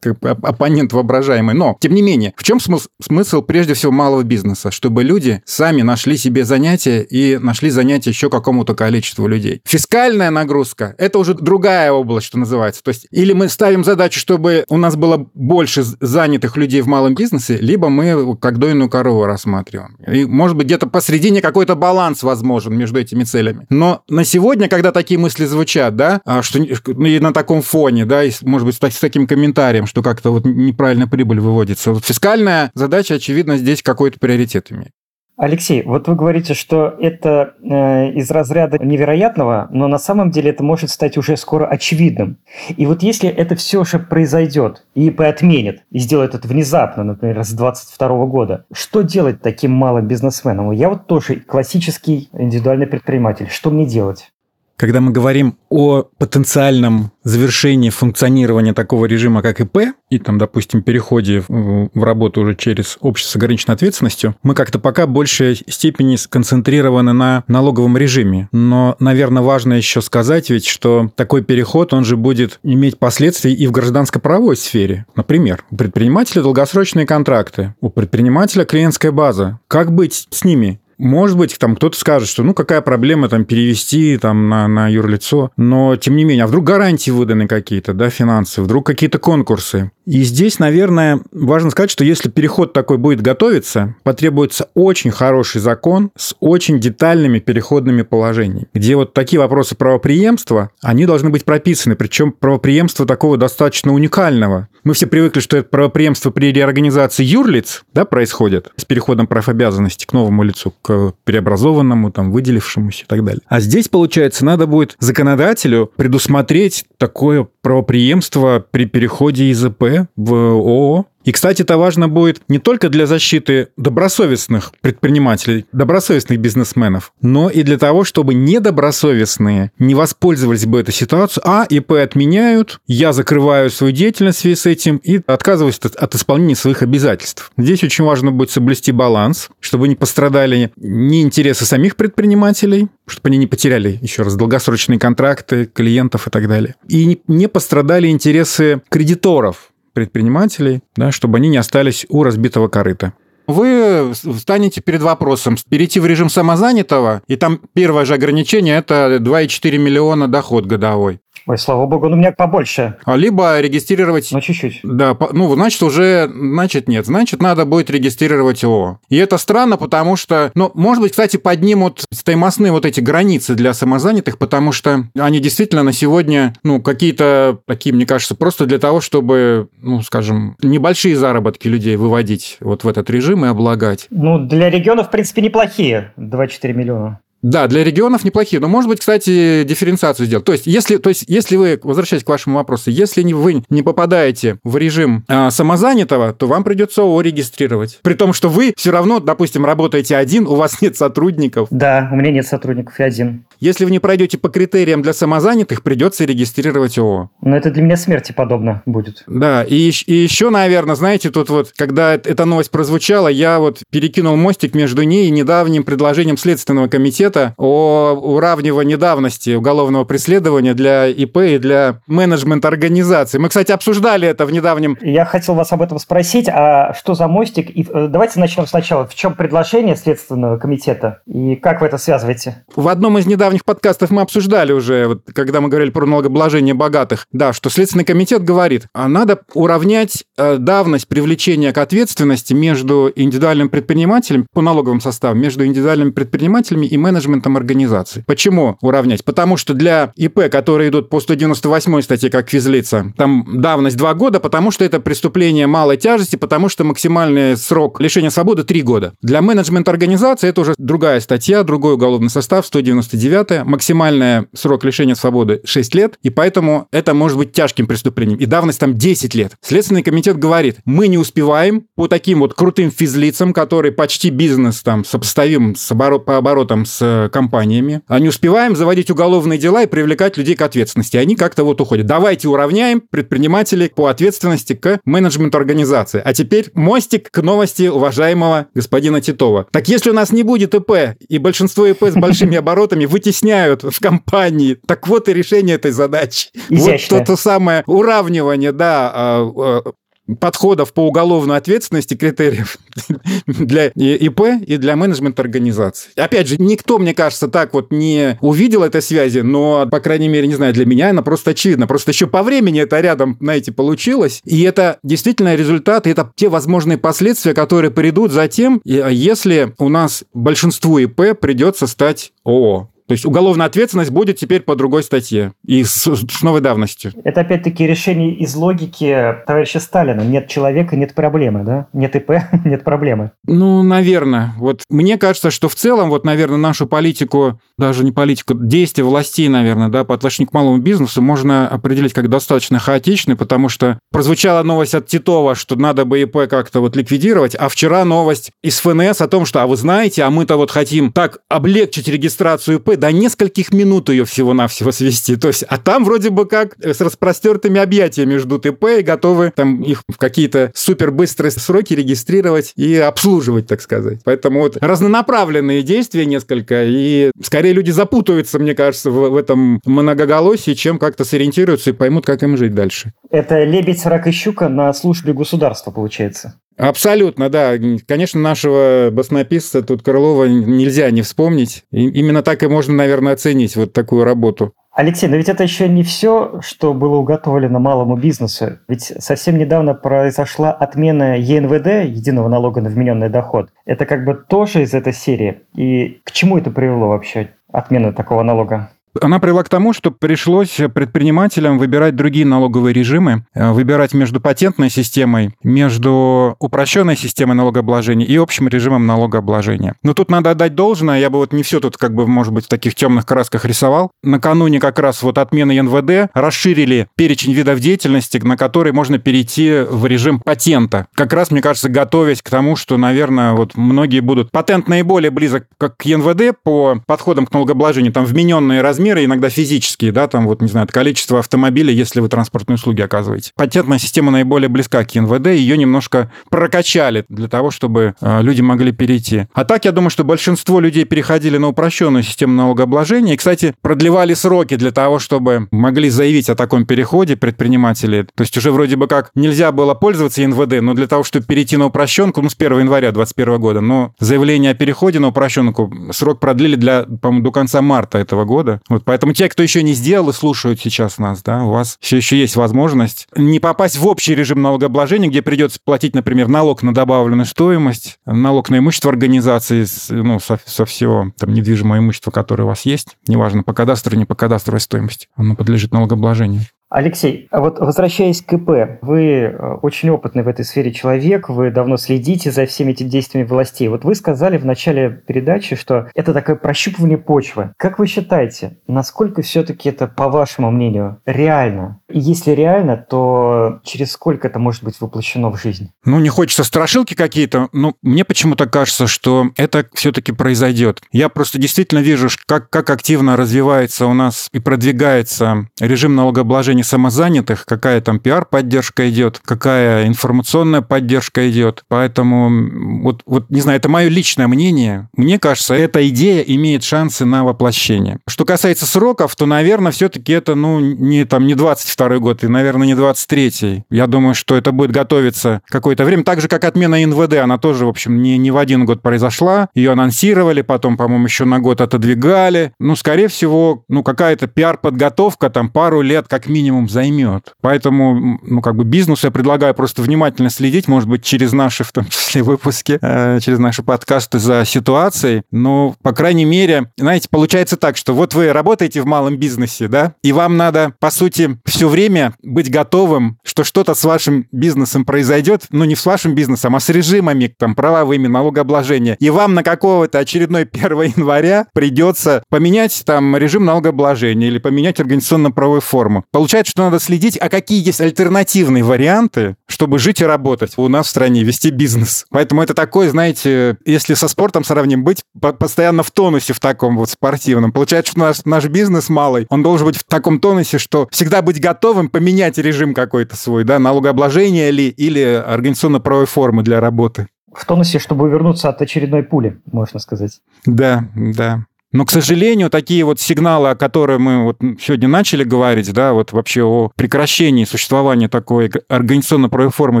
оппонент 0.20 0.81
момент 0.82 0.92
воображаемый. 0.92 1.54
Но, 1.54 1.76
тем 1.80 1.94
не 1.94 2.02
менее, 2.02 2.32
в 2.36 2.44
чем 2.44 2.60
смысл, 2.60 2.88
смысл 3.00 3.42
прежде 3.42 3.74
всего 3.74 3.92
малого 3.92 4.22
бизнеса? 4.22 4.70
Чтобы 4.70 5.04
люди 5.04 5.42
сами 5.44 5.82
нашли 5.82 6.16
себе 6.16 6.44
занятия 6.44 7.02
и 7.02 7.38
нашли 7.38 7.70
занятия 7.70 8.10
еще 8.10 8.30
какому-то 8.30 8.74
количеству 8.74 9.26
людей. 9.26 9.60
Фискальная 9.64 10.30
нагрузка– 10.30 10.94
это 10.98 11.18
уже 11.18 11.34
другая 11.34 11.92
область, 11.92 12.26
что 12.26 12.38
называется. 12.38 12.82
То 12.82 12.88
есть, 12.88 13.06
или 13.10 13.32
мы 13.32 13.48
ставим 13.48 13.84
задачу, 13.84 14.18
чтобы 14.18 14.64
у 14.68 14.76
нас 14.76 14.96
было 14.96 15.26
больше 15.34 15.84
занятых 16.00 16.56
людей 16.56 16.80
в 16.80 16.86
малом 16.86 17.14
бизнесе, 17.14 17.58
либо 17.58 17.88
мы 17.88 18.36
как 18.36 18.58
дойную 18.58 18.90
корову 18.90 19.24
рассматриваем. 19.24 19.96
И, 20.06 20.24
может 20.24 20.56
быть, 20.56 20.66
где-то 20.66 20.86
посредине 20.86 21.40
какой-то 21.40 21.74
баланс 21.74 22.22
возможен 22.22 22.76
между 22.76 22.98
этими 22.98 23.24
целями. 23.24 23.66
Но 23.70 24.02
на 24.08 24.24
сегодня, 24.24 24.68
когда 24.68 24.92
такие 24.92 25.18
мысли 25.18 25.44
звучат, 25.44 25.96
да, 25.96 26.20
а 26.24 26.42
что 26.42 26.58
и 26.58 27.18
на 27.20 27.32
таком 27.32 27.62
фоне, 27.62 28.04
да, 28.04 28.24
и, 28.24 28.32
может 28.42 28.66
быть, 28.66 28.74
с 28.74 28.98
таким 28.98 29.26
комментарием, 29.26 29.86
что 29.86 30.02
как-то 30.02 30.30
вот 30.30 30.44
неправильно 30.72 31.06
прибыль 31.06 31.40
выводится. 31.40 31.94
Фискальная 31.94 32.70
задача, 32.74 33.14
очевидно, 33.14 33.56
здесь 33.56 33.82
какой-то 33.82 34.18
приоритет 34.18 34.72
имеет. 34.72 34.92
Алексей, 35.38 35.82
вот 35.82 36.06
вы 36.08 36.14
говорите, 36.14 36.54
что 36.54 36.94
это 37.00 37.54
э, 37.62 38.12
из 38.12 38.30
разряда 38.30 38.78
невероятного, 38.78 39.66
но 39.72 39.88
на 39.88 39.98
самом 39.98 40.30
деле 40.30 40.50
это 40.50 40.62
может 40.62 40.90
стать 40.90 41.16
уже 41.16 41.36
скоро 41.36 41.66
очевидным. 41.66 42.36
И 42.76 42.84
вот 42.86 43.02
если 43.02 43.28
это 43.30 43.56
все 43.56 43.82
же 43.82 43.98
произойдет, 43.98 44.84
и 44.94 45.06
ИП 45.06 45.22
отменит, 45.22 45.82
и 45.90 45.98
сделает 45.98 46.34
это 46.34 46.46
внезапно, 46.46 47.02
например, 47.02 47.42
с 47.42 47.50
2022 47.52 48.26
года, 48.26 48.66
что 48.72 49.00
делать 49.02 49.40
таким 49.40 49.72
малым 49.72 50.06
бизнесменам? 50.06 50.70
Я 50.70 50.90
вот 50.90 51.06
тоже 51.06 51.36
классический 51.36 52.28
индивидуальный 52.34 52.86
предприниматель. 52.86 53.48
Что 53.48 53.70
мне 53.70 53.86
делать? 53.86 54.30
Когда 54.76 55.00
мы 55.00 55.12
говорим 55.12 55.56
о 55.68 56.02
потенциальном 56.18 57.12
завершении 57.24 57.90
функционирования 57.90 58.74
такого 58.74 59.06
режима, 59.06 59.42
как 59.42 59.60
ИП, 59.60 59.94
и 60.10 60.18
там, 60.18 60.38
допустим, 60.38 60.82
переходе 60.82 61.44
в 61.48 62.02
работу 62.02 62.40
уже 62.42 62.54
через 62.54 62.98
общество 63.00 63.32
с 63.32 63.36
ограниченной 63.36 63.76
ответственностью, 63.76 64.36
мы 64.42 64.54
как-то 64.54 64.78
пока 64.78 65.06
в 65.06 65.10
большей 65.10 65.62
степени 65.68 66.16
сконцентрированы 66.16 67.12
на 67.12 67.44
налоговом 67.46 67.96
режиме. 67.96 68.48
Но, 68.52 68.96
наверное, 68.98 69.42
важно 69.42 69.74
еще 69.74 70.02
сказать 70.02 70.50
ведь, 70.50 70.66
что 70.66 71.10
такой 71.16 71.42
переход, 71.42 71.94
он 71.94 72.04
же 72.04 72.16
будет 72.16 72.58
иметь 72.62 72.98
последствия 72.98 73.54
и 73.54 73.66
в 73.66 73.72
гражданско-правовой 73.72 74.56
сфере. 74.56 75.06
Например, 75.14 75.64
у 75.70 75.76
предпринимателя 75.76 76.42
долгосрочные 76.42 77.06
контракты, 77.06 77.74
у 77.80 77.88
предпринимателя 77.88 78.64
клиентская 78.64 79.12
база. 79.12 79.60
Как 79.68 79.92
быть 79.92 80.26
с 80.30 80.44
ними? 80.44 80.80
Может 81.02 81.36
быть, 81.36 81.58
там 81.58 81.74
кто-то 81.74 81.98
скажет, 81.98 82.28
что 82.28 82.44
ну 82.44 82.54
какая 82.54 82.80
проблема 82.80 83.28
там 83.28 83.44
перевести 83.44 84.16
там 84.18 84.48
на, 84.48 84.68
на 84.68 84.86
юрлицо, 84.86 85.50
но 85.56 85.96
тем 85.96 86.14
не 86.14 86.22
менее, 86.22 86.44
а 86.44 86.46
вдруг 86.46 86.62
гарантии 86.62 87.10
выданы 87.10 87.48
какие-то, 87.48 87.92
да, 87.92 88.08
финансы, 88.08 88.62
вдруг 88.62 88.86
какие-то 88.86 89.18
конкурсы. 89.18 89.90
И 90.06 90.22
здесь, 90.22 90.60
наверное, 90.60 91.20
важно 91.32 91.70
сказать, 91.70 91.90
что 91.90 92.04
если 92.04 92.28
переход 92.28 92.72
такой 92.72 92.98
будет 92.98 93.20
готовиться, 93.20 93.96
потребуется 94.04 94.68
очень 94.74 95.10
хороший 95.10 95.60
закон 95.60 96.12
с 96.16 96.36
очень 96.38 96.78
детальными 96.78 97.40
переходными 97.40 98.02
положениями, 98.02 98.68
где 98.72 98.94
вот 98.94 99.12
такие 99.12 99.40
вопросы 99.40 99.74
правоприемства, 99.74 100.70
они 100.82 101.06
должны 101.06 101.30
быть 101.30 101.44
прописаны, 101.44 101.96
причем 101.96 102.30
правоприемство 102.30 103.06
такого 103.06 103.36
достаточно 103.36 103.92
уникального. 103.92 104.68
Мы 104.84 104.94
все 104.94 105.06
привыкли, 105.06 105.40
что 105.40 105.56
это 105.56 105.68
правоприемство 105.68 106.30
при 106.30 106.52
реорганизации 106.52 107.24
юрлиц 107.24 107.84
да, 107.92 108.04
происходит 108.04 108.72
с 108.76 108.84
переходом 108.84 109.26
прав 109.26 109.48
обязанностей 109.48 110.06
к 110.06 110.12
новому 110.12 110.42
лицу, 110.42 110.74
к 110.82 110.91
преобразованному, 111.24 112.10
там, 112.10 112.32
выделившемуся 112.32 113.04
и 113.04 113.06
так 113.06 113.24
далее. 113.24 113.42
А 113.46 113.60
здесь, 113.60 113.88
получается, 113.88 114.44
надо 114.44 114.66
будет 114.66 114.96
законодателю 114.98 115.90
предусмотреть 115.96 116.84
такое 116.98 117.46
правоприемство 117.62 118.64
при 118.70 118.86
переходе 118.86 119.46
из 119.46 119.64
ИП 119.64 120.08
в 120.16 120.34
ООО. 120.34 121.06
И, 121.24 121.32
кстати, 121.32 121.62
это 121.62 121.76
важно 121.76 122.08
будет 122.08 122.40
не 122.48 122.58
только 122.58 122.88
для 122.88 123.06
защиты 123.06 123.68
добросовестных 123.76 124.72
предпринимателей, 124.80 125.66
добросовестных 125.72 126.38
бизнесменов, 126.38 127.12
но 127.20 127.48
и 127.48 127.62
для 127.62 127.78
того, 127.78 128.04
чтобы 128.04 128.34
недобросовестные 128.34 129.72
не 129.78 129.94
воспользовались 129.94 130.66
бы 130.66 130.80
этой 130.80 130.92
ситуацией. 130.92 131.42
А, 131.46 131.64
ИП 131.68 131.92
отменяют, 131.92 132.80
я 132.86 133.12
закрываю 133.12 133.70
свою 133.70 133.92
деятельность 133.92 134.38
в 134.38 134.40
связи 134.42 134.56
с 134.56 134.66
этим 134.66 134.96
и 134.96 135.20
отказываюсь 135.26 135.78
от 135.78 136.14
исполнения 136.14 136.56
своих 136.56 136.82
обязательств. 136.82 137.52
Здесь 137.56 137.84
очень 137.84 138.04
важно 138.04 138.32
будет 138.32 138.50
соблюсти 138.50 138.92
баланс, 138.92 139.48
чтобы 139.60 139.88
не 139.88 139.96
пострадали 139.96 140.72
ни 140.76 141.22
интересы 141.22 141.64
самих 141.64 141.96
предпринимателей, 141.96 142.88
чтобы 143.06 143.28
они 143.28 143.38
не 143.38 143.46
потеряли, 143.46 143.98
еще 144.00 144.22
раз, 144.22 144.34
долгосрочные 144.36 144.98
контракты, 144.98 145.66
клиентов 145.66 146.26
и 146.26 146.30
так 146.30 146.48
далее. 146.48 146.74
И 146.88 147.20
не 147.26 147.48
пострадали 147.48 148.08
интересы 148.08 148.82
кредиторов, 148.88 149.71
предпринимателей, 149.92 150.80
да, 150.96 151.12
чтобы 151.12 151.38
они 151.38 151.48
не 151.48 151.56
остались 151.56 152.06
у 152.08 152.22
разбитого 152.22 152.68
корыта 152.68 153.12
вы 153.46 154.12
станете 154.14 154.80
перед 154.80 155.02
вопросом 155.02 155.56
перейти 155.68 156.00
в 156.00 156.06
режим 156.06 156.28
самозанятого, 156.28 157.22
и 157.26 157.36
там 157.36 157.60
первое 157.74 158.04
же 158.04 158.14
ограничение– 158.14 158.76
это 158.78 159.18
2,4 159.20 159.78
миллиона 159.78 160.28
доход 160.28 160.66
годовой. 160.66 161.20
Ой, 161.46 161.58
слава 161.58 161.86
богу, 161.86 162.08
ну 162.08 162.16
у 162.16 162.18
меня 162.18 162.32
побольше. 162.32 162.96
А 163.04 163.16
либо 163.16 163.60
регистрировать... 163.60 164.30
Ну, 164.32 164.40
чуть-чуть. 164.40 164.80
Да, 164.82 165.16
ну, 165.32 165.52
значит, 165.54 165.82
уже... 165.82 166.30
Значит, 166.32 166.88
нет. 166.88 167.06
Значит, 167.06 167.42
надо 167.42 167.64
будет 167.64 167.90
регистрировать 167.90 168.62
ООО. 168.64 168.98
И 169.08 169.16
это 169.16 169.38
странно, 169.38 169.76
потому 169.76 170.16
что... 170.16 170.52
Ну, 170.54 170.70
может 170.74 171.02
быть, 171.02 171.12
кстати, 171.12 171.36
поднимут 171.36 172.04
стоимостные 172.12 172.72
вот 172.72 172.86
эти 172.86 173.00
границы 173.00 173.54
для 173.54 173.74
самозанятых, 173.74 174.38
потому 174.38 174.72
что 174.72 175.04
они 175.18 175.40
действительно 175.40 175.82
на 175.82 175.92
сегодня, 175.92 176.54
ну, 176.62 176.80
какие-то 176.80 177.58
такие, 177.66 177.94
мне 177.94 178.06
кажется, 178.06 178.34
просто 178.34 178.66
для 178.66 178.78
того, 178.78 179.00
чтобы, 179.00 179.68
ну, 179.80 180.00
скажем, 180.02 180.56
небольшие 180.62 181.16
заработки 181.16 181.68
людей 181.68 181.96
выводить 181.96 182.58
вот 182.60 182.84
в 182.84 182.88
этот 182.88 183.10
режим 183.10 183.44
и 183.44 183.48
облагать. 183.48 184.06
Ну, 184.10 184.38
для 184.38 184.70
регионов, 184.70 185.08
в 185.08 185.10
принципе, 185.10 185.42
неплохие 185.42 186.12
2-4 186.16 186.72
миллиона. 186.72 187.20
Да, 187.42 187.66
для 187.66 187.82
регионов 187.82 188.24
неплохие. 188.24 188.60
Но, 188.60 188.68
может 188.68 188.88
быть, 188.88 189.00
кстати, 189.00 189.64
дифференциацию 189.64 190.26
сделать. 190.26 190.44
То 190.44 190.52
есть, 190.52 190.66
если, 190.66 190.96
то 190.96 191.08
есть, 191.08 191.24
если 191.26 191.56
вы, 191.56 191.80
возвращаясь 191.82 192.24
к 192.24 192.28
вашему 192.28 192.56
вопросу, 192.56 192.90
если 192.90 193.22
вы 193.32 193.64
не 193.68 193.82
попадаете 193.82 194.58
в 194.62 194.76
режим 194.76 195.24
э, 195.28 195.50
самозанятого, 195.50 196.32
то 196.32 196.46
вам 196.46 196.64
придется 196.64 197.02
ООО 197.02 197.20
регистрировать. 197.20 197.98
При 198.02 198.14
том, 198.14 198.32
что 198.32 198.48
вы 198.48 198.72
все 198.76 198.92
равно, 198.92 199.18
допустим, 199.20 199.64
работаете 199.64 200.16
один, 200.16 200.46
у 200.46 200.54
вас 200.54 200.80
нет 200.80 200.96
сотрудников. 200.96 201.68
Да, 201.70 202.08
у 202.12 202.16
меня 202.16 202.30
нет 202.30 202.46
сотрудников, 202.46 202.98
я 202.98 203.06
один. 203.06 203.44
Если 203.62 203.84
вы 203.84 203.92
не 203.92 204.00
пройдете 204.00 204.38
по 204.38 204.48
критериям 204.48 205.02
для 205.02 205.12
самозанятых, 205.12 205.84
придется 205.84 206.24
регистрировать 206.24 206.98
ООО. 206.98 207.30
Но 207.42 207.56
это 207.56 207.70
для 207.70 207.84
меня 207.84 207.96
смерти 207.96 208.32
подобно 208.32 208.82
будет. 208.86 209.22
Да, 209.28 209.62
и, 209.62 209.92
и 210.06 210.14
еще, 210.14 210.50
наверное, 210.50 210.96
знаете, 210.96 211.30
тут 211.30 211.48
вот, 211.48 211.70
когда 211.76 212.14
эта 212.14 212.44
новость 212.44 212.72
прозвучала, 212.72 213.28
я 213.28 213.60
вот 213.60 213.84
перекинул 213.88 214.34
мостик 214.34 214.74
между 214.74 215.04
ней 215.04 215.28
и 215.28 215.30
недавним 215.30 215.84
предложением 215.84 216.38
Следственного 216.38 216.88
комитета 216.88 217.54
о 217.56 218.14
уравнивании 218.14 218.96
давности 218.96 219.54
уголовного 219.54 220.02
преследования 220.02 220.74
для 220.74 221.06
ИП 221.06 221.36
и 221.36 221.58
для 221.58 222.00
менеджмент 222.08 222.64
организации. 222.64 223.38
Мы, 223.38 223.48
кстати, 223.48 223.70
обсуждали 223.70 224.26
это 224.26 224.44
в 224.44 224.50
недавнем... 224.50 224.98
Я 225.00 225.24
хотел 225.24 225.54
вас 225.54 225.70
об 225.72 225.82
этом 225.82 226.00
спросить, 226.00 226.48
а 226.48 226.94
что 226.94 227.14
за 227.14 227.28
мостик? 227.28 227.70
И 227.70 227.86
э, 227.88 228.08
давайте 228.10 228.40
начнем 228.40 228.66
сначала. 228.66 229.06
В 229.06 229.14
чем 229.14 229.36
предложение 229.36 229.94
Следственного 229.94 230.58
комитета 230.58 231.22
и 231.26 231.54
как 231.54 231.80
вы 231.80 231.86
это 231.86 231.96
связываете? 231.96 232.64
В 232.74 232.88
одном 232.88 233.18
из 233.18 233.26
недавних 233.26 233.51
подкастов 233.64 234.10
мы 234.10 234.22
обсуждали 234.22 234.72
уже, 234.72 235.06
вот, 235.06 235.22
когда 235.32 235.60
мы 235.60 235.68
говорили 235.68 235.90
про 235.90 236.06
налогообложение 236.06 236.74
богатых, 236.74 237.26
да, 237.32 237.52
что 237.52 237.70
Следственный 237.70 238.04
комитет 238.04 238.44
говорит, 238.44 238.86
а 238.92 239.08
надо 239.08 239.40
уравнять 239.54 240.24
э, 240.36 240.56
давность 240.58 241.08
привлечения 241.08 241.72
к 241.72 241.78
ответственности 241.78 242.52
между 242.52 243.12
индивидуальным 243.14 243.68
предпринимателем 243.68 244.46
по 244.52 244.60
налоговым 244.60 245.00
составам, 245.00 245.38
между 245.38 245.64
индивидуальными 245.66 246.10
предпринимателями 246.10 246.86
и 246.86 246.96
менеджментом 246.96 247.56
организации. 247.56 248.24
Почему 248.26 248.76
уравнять? 248.80 249.24
Потому 249.24 249.56
что 249.56 249.74
для 249.74 250.12
ИП, 250.16 250.50
которые 250.50 250.90
идут 250.90 251.10
по 251.10 251.20
198 251.20 252.02
статье 252.02 252.30
как 252.30 252.48
физлица, 252.48 253.12
там 253.16 253.60
давность 253.60 253.96
2 253.96 254.14
года, 254.14 254.40
потому 254.40 254.70
что 254.70 254.84
это 254.84 255.00
преступление 255.00 255.66
малой 255.66 255.96
тяжести, 255.96 256.36
потому 256.36 256.68
что 256.68 256.84
максимальный 256.84 257.56
срок 257.56 258.00
лишения 258.00 258.30
свободы 258.30 258.64
3 258.64 258.82
года. 258.82 259.14
Для 259.22 259.42
менеджмент 259.42 259.88
организации 259.88 260.48
это 260.48 260.60
уже 260.62 260.74
другая 260.78 261.20
статья, 261.20 261.62
другой 261.62 261.94
уголовный 261.94 262.30
состав, 262.30 262.66
199 262.66 263.41
максимальный 263.50 264.46
срок 264.54 264.84
лишения 264.84 265.14
свободы 265.14 265.60
6 265.64 265.94
лет, 265.94 266.18
и 266.22 266.30
поэтому 266.30 266.88
это 266.92 267.14
может 267.14 267.38
быть 267.38 267.52
тяжким 267.52 267.86
преступлением. 267.86 268.38
И 268.38 268.46
давность 268.46 268.80
там 268.80 268.94
10 268.94 269.34
лет. 269.34 269.52
Следственный 269.60 270.02
комитет 270.02 270.38
говорит, 270.38 270.78
мы 270.84 271.08
не 271.08 271.18
успеваем 271.18 271.86
по 271.94 272.08
таким 272.08 272.40
вот 272.40 272.54
крутым 272.54 272.90
физлицам, 272.90 273.52
которые 273.52 273.92
почти 273.92 274.30
бизнес 274.30 274.82
там 274.82 275.04
сопоставим 275.04 275.74
с 275.76 275.90
оборот, 275.90 276.24
по 276.24 276.36
оборотам 276.36 276.86
с 276.86 276.98
э, 277.00 277.28
компаниями, 277.30 278.02
а 278.06 278.18
не 278.18 278.28
успеваем 278.28 278.76
заводить 278.76 279.10
уголовные 279.10 279.58
дела 279.58 279.82
и 279.82 279.86
привлекать 279.86 280.36
людей 280.36 280.54
к 280.54 280.62
ответственности. 280.62 281.16
Они 281.16 281.36
как-то 281.36 281.64
вот 281.64 281.80
уходят. 281.80 282.06
Давайте 282.06 282.48
уравняем 282.48 283.00
предпринимателей 283.00 283.90
по 283.94 284.06
ответственности 284.06 284.74
к 284.74 285.00
менеджменту 285.04 285.58
организации. 285.58 286.22
А 286.24 286.32
теперь 286.32 286.70
мостик 286.74 287.30
к 287.30 287.42
новости 287.42 287.88
уважаемого 287.88 288.66
господина 288.74 289.20
Титова. 289.20 289.66
Так 289.70 289.88
если 289.88 290.10
у 290.10 290.14
нас 290.14 290.32
не 290.32 290.42
будет 290.42 290.74
ИП, 290.74 291.16
и 291.28 291.38
большинство 291.38 291.86
ИП 291.86 292.04
с 292.04 292.14
большими 292.14 292.56
оборотами 292.56 293.06
вытесняют 293.32 293.82
в 293.82 294.00
компании, 294.00 294.78
так 294.86 295.08
вот 295.08 295.28
и 295.28 295.32
решение 295.32 295.76
этой 295.76 295.92
задачи. 295.92 296.48
Изящно. 296.68 297.18
Вот 297.18 297.26
то, 297.26 297.32
то 297.32 297.36
самое 297.40 297.82
уравнивание, 297.86 298.72
да, 298.72 299.10
а, 299.14 299.52
а, 299.56 299.92
подходов 300.38 300.92
по 300.92 301.06
уголовной 301.06 301.56
ответственности, 301.56 302.14
критериев 302.14 302.78
для 303.46 303.88
ИП 303.88 304.40
и 304.66 304.76
для 304.76 304.96
менеджмента 304.96 305.42
организации. 305.42 306.10
Опять 306.16 306.48
же, 306.48 306.56
никто, 306.58 306.98
мне 306.98 307.14
кажется, 307.14 307.48
так 307.48 307.74
вот 307.74 307.90
не 307.90 308.38
увидел 308.40 308.82
этой 308.82 309.02
связи, 309.02 309.40
но, 309.40 309.86
по 309.90 310.00
крайней 310.00 310.28
мере, 310.28 310.46
не 310.46 310.54
знаю, 310.54 310.72
для 310.74 310.86
меня 310.86 311.10
она 311.10 311.22
просто 311.22 311.50
очевидна. 311.50 311.86
Просто 311.86 312.12
еще 312.12 312.26
по 312.26 312.42
времени 312.42 312.80
это 312.80 313.00
рядом, 313.00 313.36
знаете, 313.40 313.72
получилось. 313.72 314.40
И 314.44 314.62
это 314.62 314.98
действительно 315.02 315.54
результат, 315.54 316.06
и 316.06 316.10
это 316.10 316.30
те 316.36 316.48
возможные 316.48 316.98
последствия, 316.98 317.54
которые 317.54 317.90
придут 317.90 318.32
затем, 318.32 318.80
если 318.84 319.74
у 319.78 319.88
нас 319.88 320.24
большинству 320.32 320.98
ИП 320.98 321.38
придется 321.40 321.86
стать 321.86 322.32
ООО. 322.44 322.91
То 323.06 323.12
есть 323.12 323.24
уголовная 323.24 323.66
ответственность 323.66 324.10
будет 324.10 324.36
теперь 324.36 324.62
по 324.62 324.76
другой 324.76 325.02
статье 325.02 325.52
и 325.66 325.84
с, 325.84 326.06
с 326.06 326.42
новой 326.42 326.60
давностью. 326.60 327.12
Это 327.24 327.40
опять-таки 327.42 327.86
решение 327.86 328.34
из 328.34 328.54
логики 328.54 329.36
товарища 329.46 329.80
Сталина. 329.80 330.20
Нет 330.20 330.48
человека, 330.48 330.96
нет 330.96 331.14
проблемы, 331.14 331.64
да? 331.64 331.86
Нет 331.92 332.16
ИП, 332.16 332.30
нет 332.64 332.84
проблемы. 332.84 333.32
Ну, 333.46 333.82
наверное. 333.82 334.54
Вот 334.58 334.82
мне 334.88 335.18
кажется, 335.18 335.50
что 335.50 335.68
в 335.68 335.74
целом, 335.74 336.10
вот, 336.10 336.24
наверное, 336.24 336.58
нашу 336.58 336.86
политику, 336.86 337.60
даже 337.78 338.04
не 338.04 338.12
политику, 338.12 338.54
действия 338.54 339.04
властей, 339.04 339.48
наверное, 339.48 339.88
да, 339.88 340.04
по 340.04 340.14
отношению 340.14 340.50
к 340.50 340.54
малому 340.54 340.78
бизнесу 340.78 341.22
можно 341.22 341.68
определить 341.68 342.12
как 342.12 342.28
достаточно 342.28 342.78
хаотичный, 342.78 343.36
потому 343.36 343.68
что 343.68 343.98
прозвучала 344.10 344.62
новость 344.62 344.94
от 344.94 345.06
Титова, 345.06 345.54
что 345.54 345.76
надо 345.76 346.04
бы 346.04 346.22
ИП 346.22 346.48
как-то 346.48 346.80
вот 346.80 346.96
ликвидировать, 346.96 347.54
а 347.54 347.68
вчера 347.68 348.04
новость 348.04 348.50
из 348.62 348.78
ФНС 348.80 349.20
о 349.20 349.28
том, 349.28 349.46
что, 349.46 349.62
а 349.62 349.66
вы 349.66 349.76
знаете, 349.76 350.22
а 350.22 350.30
мы-то 350.30 350.56
вот 350.56 350.70
хотим 350.70 351.12
так 351.12 351.38
облегчить 351.48 352.08
регистрацию 352.08 352.78
ИП, 352.78 352.91
до 352.96 353.12
нескольких 353.12 353.72
минут 353.72 354.08
ее 354.08 354.24
всего-навсего 354.24 354.92
свести. 354.92 355.36
То 355.36 355.48
есть, 355.48 355.64
а 355.68 355.78
там 355.78 356.04
вроде 356.04 356.30
бы 356.30 356.46
как 356.46 356.76
с 356.82 357.00
распростертыми 357.00 357.80
объятиями 357.80 358.36
ждут 358.36 358.66
ИП 358.66 358.84
и 358.98 359.02
готовы 359.02 359.52
там 359.54 359.82
их 359.82 360.02
в 360.08 360.18
какие-то 360.18 360.70
супербыстрые 360.74 361.50
сроки 361.50 361.94
регистрировать 361.94 362.72
и 362.76 362.96
обслуживать, 362.96 363.66
так 363.66 363.80
сказать. 363.80 364.20
Поэтому 364.24 364.60
вот 364.60 364.76
разнонаправленные 364.80 365.82
действия 365.82 366.26
несколько, 366.26 366.84
и 366.84 367.30
скорее 367.42 367.72
люди 367.72 367.90
запутаются, 367.90 368.58
мне 368.58 368.74
кажется, 368.74 369.10
в, 369.10 369.30
в 369.30 369.36
этом 369.36 369.80
многоголосии, 369.84 370.74
чем 370.74 370.98
как-то 370.98 371.24
сориентируются 371.24 371.90
и 371.90 371.92
поймут, 371.92 372.26
как 372.26 372.42
им 372.42 372.56
жить 372.56 372.74
дальше. 372.74 373.12
Это 373.30 373.64
лебедь, 373.64 374.04
рак 374.06 374.26
и 374.26 374.30
щука 374.30 374.68
на 374.68 374.92
службе 374.92 375.32
государства, 375.32 375.90
получается. 375.90 376.54
Абсолютно, 376.76 377.48
да. 377.48 377.74
Конечно, 378.06 378.40
нашего 378.40 379.10
баснописца 379.12 379.82
тут 379.82 380.02
Крылова 380.02 380.44
нельзя 380.46 381.10
не 381.10 381.22
вспомнить. 381.22 381.84
И 381.90 382.08
именно 382.08 382.42
так 382.42 382.62
и 382.62 382.66
можно, 382.66 382.94
наверное, 382.94 383.34
оценить 383.34 383.76
вот 383.76 383.92
такую 383.92 384.24
работу. 384.24 384.72
Алексей, 384.94 385.26
но 385.26 385.36
ведь 385.36 385.48
это 385.48 385.62
еще 385.62 385.88
не 385.88 386.02
все, 386.02 386.60
что 386.60 386.92
было 386.92 387.16
уготовлено 387.16 387.78
малому 387.78 388.16
бизнесу. 388.16 388.78
Ведь 388.88 389.12
совсем 389.18 389.56
недавно 389.56 389.94
произошла 389.94 390.70
отмена 390.70 391.38
ЕНВД, 391.38 392.14
единого 392.14 392.48
налога 392.48 392.82
на 392.82 392.90
вмененный 392.90 393.30
доход. 393.30 393.70
Это 393.86 394.04
как 394.04 394.26
бы 394.26 394.34
тоже 394.34 394.82
из 394.82 394.92
этой 394.92 395.14
серии. 395.14 395.62
И 395.74 396.20
к 396.24 396.32
чему 396.32 396.58
это 396.58 396.70
привело 396.70 397.08
вообще, 397.08 397.48
отмена 397.72 398.12
такого 398.12 398.42
налога? 398.42 398.90
Она 399.20 399.38
привела 399.40 399.62
к 399.62 399.68
тому, 399.68 399.92
что 399.92 400.10
пришлось 400.10 400.80
предпринимателям 400.94 401.78
выбирать 401.78 402.16
другие 402.16 402.46
налоговые 402.46 402.94
режимы, 402.94 403.44
э, 403.54 403.70
выбирать 403.72 404.14
между 404.14 404.40
патентной 404.40 404.88
системой, 404.88 405.54
между 405.62 406.56
упрощенной 406.58 407.16
системой 407.16 407.54
налогообложения 407.54 408.24
и 408.24 408.36
общим 408.36 408.68
режимом 408.68 409.06
налогообложения. 409.06 409.94
Но 410.02 410.14
тут 410.14 410.30
надо 410.30 410.50
отдать 410.50 410.74
должное, 410.74 411.20
я 411.20 411.28
бы 411.28 411.38
вот 411.38 411.52
не 411.52 411.62
все 411.62 411.78
тут 411.78 411.98
как 411.98 412.14
бы, 412.14 412.26
может 412.26 412.54
быть, 412.54 412.64
в 412.64 412.68
таких 412.68 412.94
темных 412.94 413.26
красках 413.26 413.66
рисовал. 413.66 414.10
Накануне 414.22 414.80
как 414.80 414.98
раз 414.98 415.22
вот 415.22 415.36
отмены 415.36 415.80
НВД 415.82 416.30
расширили 416.32 417.08
перечень 417.14 417.52
видов 417.52 417.80
деятельности, 417.80 418.38
на 418.38 418.56
который 418.56 418.92
можно 418.92 419.18
перейти 419.18 419.82
в 419.88 420.06
режим 420.06 420.40
патента. 420.40 421.06
Как 421.14 421.32
раз, 421.34 421.50
мне 421.50 421.60
кажется, 421.60 421.90
готовясь 421.90 422.40
к 422.40 422.48
тому, 422.48 422.76
что, 422.76 422.96
наверное, 422.96 423.52
вот 423.52 423.76
многие 423.76 424.20
будут... 424.20 424.50
Патент 424.50 424.88
наиболее 424.88 425.30
близок 425.30 425.66
к 425.76 426.04
НВД 426.04 426.56
по 426.62 427.02
подходам 427.06 427.46
к 427.46 427.52
налогообложению, 427.52 428.12
там 428.12 428.24
вмененные 428.24 428.80
размеры 428.80 429.01
размеры, 429.02 429.24
иногда 429.24 429.48
физические, 429.48 430.12
да, 430.12 430.28
там 430.28 430.46
вот, 430.46 430.62
не 430.62 430.68
знаю, 430.68 430.86
количество 430.90 431.40
автомобилей, 431.40 431.92
если 431.94 432.20
вы 432.20 432.28
транспортные 432.28 432.76
услуги 432.76 433.00
оказываете. 433.00 433.50
Патентная 433.56 433.98
система 433.98 434.30
наиболее 434.30 434.68
близка 434.68 435.04
к 435.04 435.14
НВД, 435.14 435.48
ее 435.48 435.76
немножко 435.76 436.30
прокачали 436.50 437.24
для 437.28 437.48
того, 437.48 437.72
чтобы 437.72 438.14
э, 438.20 438.42
люди 438.42 438.60
могли 438.60 438.92
перейти. 438.92 439.46
А 439.54 439.64
так, 439.64 439.84
я 439.84 439.92
думаю, 439.92 440.10
что 440.10 440.22
большинство 440.22 440.78
людей 440.78 441.04
переходили 441.04 441.58
на 441.58 441.68
упрощенную 441.68 442.22
систему 442.22 442.54
налогообложения 442.54 443.34
и, 443.34 443.36
кстати, 443.36 443.74
продлевали 443.82 444.34
сроки 444.34 444.76
для 444.76 444.92
того, 444.92 445.18
чтобы 445.18 445.66
могли 445.72 446.08
заявить 446.08 446.48
о 446.48 446.54
таком 446.54 446.86
переходе 446.86 447.36
предприниматели. 447.36 448.26
То 448.34 448.42
есть 448.42 448.56
уже 448.56 448.70
вроде 448.70 448.94
бы 448.94 449.08
как 449.08 449.30
нельзя 449.34 449.72
было 449.72 449.94
пользоваться 449.94 450.46
НВД, 450.46 450.80
но 450.80 450.94
для 450.94 451.08
того, 451.08 451.24
чтобы 451.24 451.44
перейти 451.46 451.76
на 451.76 451.86
упрощенку, 451.86 452.40
ну, 452.40 452.48
с 452.48 452.54
1 452.56 452.80
января 452.80 453.10
2021 453.10 453.60
года, 453.60 453.80
но 453.80 454.14
заявление 454.20 454.70
о 454.70 454.74
переходе 454.74 455.18
на 455.18 455.28
упрощенку 455.28 455.92
срок 456.12 456.38
продлили 456.38 456.76
для, 456.76 457.02
по-моему, 457.02 457.44
до 457.44 457.50
конца 457.50 457.82
марта 457.82 458.18
этого 458.18 458.44
года. 458.44 458.80
Вот 458.92 459.04
поэтому 459.06 459.32
те, 459.32 459.48
кто 459.48 459.62
еще 459.62 459.82
не 459.82 459.94
сделал 459.94 460.28
и 460.28 460.32
слушают 460.34 460.78
сейчас 460.78 461.16
нас, 461.16 461.42
да, 461.42 461.64
у 461.64 461.70
вас 461.70 461.96
все 461.98 462.18
еще 462.18 462.38
есть 462.38 462.56
возможность 462.56 463.26
не 463.34 463.58
попасть 463.58 463.96
в 463.96 464.06
общий 464.06 464.34
режим 464.34 464.60
налогообложения, 464.60 465.30
где 465.30 465.40
придется 465.40 465.78
платить, 465.82 466.14
например, 466.14 466.48
налог 466.48 466.82
на 466.82 466.92
добавленную 466.92 467.46
стоимость, 467.46 468.18
налог 468.26 468.68
на 468.68 468.78
имущество 468.78 469.10
организации, 469.10 469.86
ну, 470.10 470.38
со, 470.40 470.60
со 470.66 470.84
всего 470.84 471.32
там 471.38 471.54
недвижимого 471.54 472.00
имущества, 472.00 472.30
которое 472.30 472.64
у 472.64 472.66
вас 472.66 472.82
есть, 472.82 473.16
неважно, 473.26 473.62
по 473.62 473.72
кадастру, 473.72 474.14
не 474.14 474.26
по 474.26 474.34
кадастровой 474.34 474.80
стоимости, 474.80 475.28
оно 475.36 475.56
подлежит 475.56 475.92
налогообложению. 475.92 476.66
Алексей, 476.92 477.48
а 477.50 477.60
вот 477.60 477.78
возвращаясь 477.78 478.42
к 478.42 478.46
КП, 478.46 479.00
вы 479.00 479.22
э, 479.22 479.74
очень 479.80 480.10
опытный 480.10 480.42
в 480.42 480.48
этой 480.48 480.64
сфере 480.64 480.92
человек, 480.92 481.48
вы 481.48 481.70
давно 481.70 481.96
следите 481.96 482.50
за 482.50 482.66
всеми 482.66 482.92
этими 482.92 483.08
действиями 483.08 483.46
властей. 483.46 483.88
Вот 483.88 484.04
вы 484.04 484.14
сказали 484.14 484.58
в 484.58 484.66
начале 484.66 485.10
передачи, 485.10 485.74
что 485.74 486.08
это 486.14 486.34
такое 486.34 486.56
прощупывание 486.56 487.16
почвы. 487.16 487.72
Как 487.78 487.98
вы 487.98 488.06
считаете, 488.06 488.76
насколько 488.86 489.40
все-таки 489.40 489.88
это, 489.88 490.06
по 490.06 490.28
вашему 490.28 490.70
мнению, 490.70 491.20
реально? 491.24 492.00
И 492.10 492.18
если 492.18 492.50
реально, 492.50 492.98
то 492.98 493.80
через 493.84 494.12
сколько 494.12 494.46
это 494.46 494.58
может 494.58 494.84
быть 494.84 495.00
воплощено 495.00 495.50
в 495.50 495.58
жизнь? 495.58 495.92
Ну, 496.04 496.20
не 496.20 496.28
хочется 496.28 496.62
страшилки 496.62 497.14
какие-то, 497.14 497.68
но 497.72 497.94
мне 498.02 498.24
почему-то 498.24 498.66
кажется, 498.66 499.06
что 499.06 499.46
это 499.56 499.86
все-таки 499.94 500.32
произойдет. 500.32 501.00
Я 501.10 501.30
просто 501.30 501.58
действительно 501.58 502.00
вижу, 502.00 502.28
как, 502.46 502.68
как 502.68 502.90
активно 502.90 503.38
развивается 503.38 504.06
у 504.06 504.12
нас 504.12 504.48
и 504.52 504.58
продвигается 504.58 505.68
режим 505.80 506.14
налогообложения 506.16 506.81
плане 506.82 506.84
самозанятых, 506.84 507.64
какая 507.64 508.00
там 508.00 508.18
пиар-поддержка 508.18 509.08
идет, 509.10 509.40
какая 509.44 510.06
информационная 510.06 510.82
поддержка 510.82 511.50
идет. 511.50 511.84
Поэтому, 511.88 513.02
вот, 513.02 513.22
вот 513.26 513.50
не 513.50 513.60
знаю, 513.60 513.78
это 513.78 513.88
мое 513.88 514.08
личное 514.08 514.48
мнение. 514.48 515.08
Мне 515.16 515.38
кажется, 515.38 515.74
эта 515.74 516.08
идея 516.08 516.42
имеет 516.42 516.84
шансы 516.84 517.24
на 517.24 517.44
воплощение. 517.44 518.18
Что 518.28 518.44
касается 518.44 518.86
сроков, 518.86 519.34
то, 519.36 519.46
наверное, 519.46 519.92
все-таки 519.92 520.32
это, 520.32 520.54
ну, 520.54 520.80
не, 520.80 521.24
там, 521.24 521.46
не 521.46 521.54
22 521.54 522.18
год 522.18 522.44
и, 522.44 522.48
наверное, 522.48 522.86
не 522.86 522.94
23 522.94 523.84
Я 523.90 524.06
думаю, 524.06 524.34
что 524.34 524.56
это 524.56 524.72
будет 524.72 524.92
готовиться 524.92 525.60
какое-то 525.68 526.04
время. 526.04 526.24
Так 526.24 526.40
же, 526.40 526.48
как 526.48 526.64
отмена 526.64 527.04
НВД, 527.06 527.34
она 527.34 527.58
тоже, 527.58 527.86
в 527.86 527.88
общем, 527.88 528.22
не, 528.22 528.38
не 528.38 528.50
в 528.50 528.56
один 528.56 528.84
год 528.84 529.02
произошла. 529.02 529.68
Ее 529.74 529.92
анонсировали, 529.92 530.62
потом, 530.62 530.96
по-моему, 530.96 531.26
еще 531.26 531.44
на 531.44 531.58
год 531.58 531.80
отодвигали. 531.80 532.72
Ну, 532.78 532.96
скорее 532.96 533.28
всего, 533.28 533.84
ну, 533.88 534.02
какая-то 534.02 534.46
пиар-подготовка, 534.46 535.50
там, 535.50 535.68
пару 535.70 536.00
лет 536.00 536.26
как 536.28 536.46
минимум 536.46 536.71
минимум 536.72 536.88
займет. 536.88 537.52
Поэтому, 537.60 538.38
ну, 538.42 538.60
как 538.62 538.76
бы 538.76 538.84
бизнесу 538.84 539.26
я 539.26 539.30
предлагаю 539.30 539.74
просто 539.74 540.02
внимательно 540.02 540.50
следить, 540.50 540.88
может 540.88 541.08
быть, 541.08 541.24
через 541.24 541.52
наши, 541.52 541.84
в 541.84 541.92
том 541.92 542.06
числе, 542.06 542.42
выпуски, 542.52 542.98
э, 543.00 543.40
через 543.40 543.58
наши 543.58 543.82
подкасты 543.82 544.38
за 544.38 544.64
ситуацией. 544.64 545.42
Но, 545.50 545.94
по 546.02 546.12
крайней 546.12 546.44
мере, 546.44 546.90
знаете, 546.96 547.28
получается 547.30 547.76
так, 547.76 547.96
что 547.96 548.14
вот 548.14 548.34
вы 548.34 548.52
работаете 548.52 549.02
в 549.02 549.06
малом 549.06 549.36
бизнесе, 549.36 549.88
да, 549.88 550.14
и 550.22 550.32
вам 550.32 550.56
надо, 550.56 550.94
по 550.98 551.10
сути, 551.10 551.58
все 551.66 551.88
время 551.88 552.34
быть 552.42 552.70
готовым, 552.70 553.38
что 553.44 553.64
что-то 553.64 553.94
с 553.94 554.04
вашим 554.04 554.46
бизнесом 554.52 555.04
произойдет, 555.04 555.66
ну, 555.70 555.84
не 555.84 555.96
с 555.96 556.06
вашим 556.06 556.34
бизнесом, 556.34 556.74
а 556.74 556.80
с 556.80 556.88
режимами, 556.88 557.54
там, 557.58 557.74
правовыми, 557.74 558.26
налогообложения. 558.26 559.16
И 559.20 559.30
вам 559.30 559.54
на 559.54 559.62
какого-то 559.62 560.18
очередной 560.18 560.62
1 560.72 561.02
января 561.16 561.66
придется 561.74 562.42
поменять 562.48 563.02
там 563.04 563.36
режим 563.36 563.64
налогообложения 563.64 564.48
или 564.48 564.58
поменять 564.58 565.00
организационно-правовую 565.00 565.80
форму. 565.80 566.24
Получается 566.30 566.61
считает, 566.62 566.66
что 566.66 566.82
надо 566.84 566.98
следить, 566.98 567.36
а 567.36 567.48
какие 567.48 567.84
есть 567.84 568.00
альтернативные 568.00 568.84
варианты, 568.84 569.56
чтобы 569.66 569.98
жить 569.98 570.20
и 570.20 570.24
работать 570.24 570.74
у 570.76 570.88
нас 570.88 571.06
в 571.06 571.10
стране, 571.10 571.44
вести 571.44 571.70
бизнес. 571.70 572.26
Поэтому 572.30 572.62
это 572.62 572.74
такой, 572.74 573.08
знаете, 573.08 573.76
если 573.84 574.14
со 574.14 574.28
спортом 574.28 574.64
сравним, 574.64 575.04
быть 575.04 575.22
постоянно 575.58 576.02
в 576.02 576.10
тонусе 576.10 576.52
в 576.52 576.60
таком 576.60 576.96
вот 576.96 577.10
спортивном. 577.10 577.72
Получается, 577.72 578.12
что 578.12 578.20
наш, 578.20 578.44
наш 578.44 578.66
бизнес 578.66 579.08
малый, 579.08 579.46
он 579.50 579.62
должен 579.62 579.86
быть 579.86 579.96
в 579.96 580.04
таком 580.04 580.40
тонусе, 580.40 580.78
что 580.78 581.08
всегда 581.10 581.42
быть 581.42 581.60
готовым 581.60 582.08
поменять 582.08 582.58
режим 582.58 582.94
какой-то 582.94 583.36
свой, 583.36 583.64
да, 583.64 583.78
налогообложение 583.78 584.70
ли, 584.70 584.88
или 584.88 585.20
организационно-правовой 585.20 586.26
формы 586.26 586.62
для 586.62 586.80
работы. 586.80 587.28
В 587.52 587.66
тонусе, 587.66 587.98
чтобы 587.98 588.30
вернуться 588.30 588.70
от 588.70 588.80
очередной 588.80 589.22
пули, 589.22 589.60
можно 589.70 590.00
сказать. 590.00 590.40
Да, 590.64 591.08
да. 591.14 591.66
Но, 591.92 592.06
к 592.06 592.10
сожалению, 592.10 592.70
такие 592.70 593.04
вот 593.04 593.20
сигналы, 593.20 593.70
о 593.70 593.76
которых 593.76 594.18
мы 594.18 594.44
вот 594.44 594.58
сегодня 594.80 595.08
начали 595.08 595.44
говорить, 595.44 595.92
да, 595.92 596.14
вот 596.14 596.32
вообще 596.32 596.64
о 596.64 596.90
прекращении 596.96 597.64
существования 597.64 598.28
такой 598.28 598.70
организационно-правовой 598.88 599.72
формы 599.72 600.00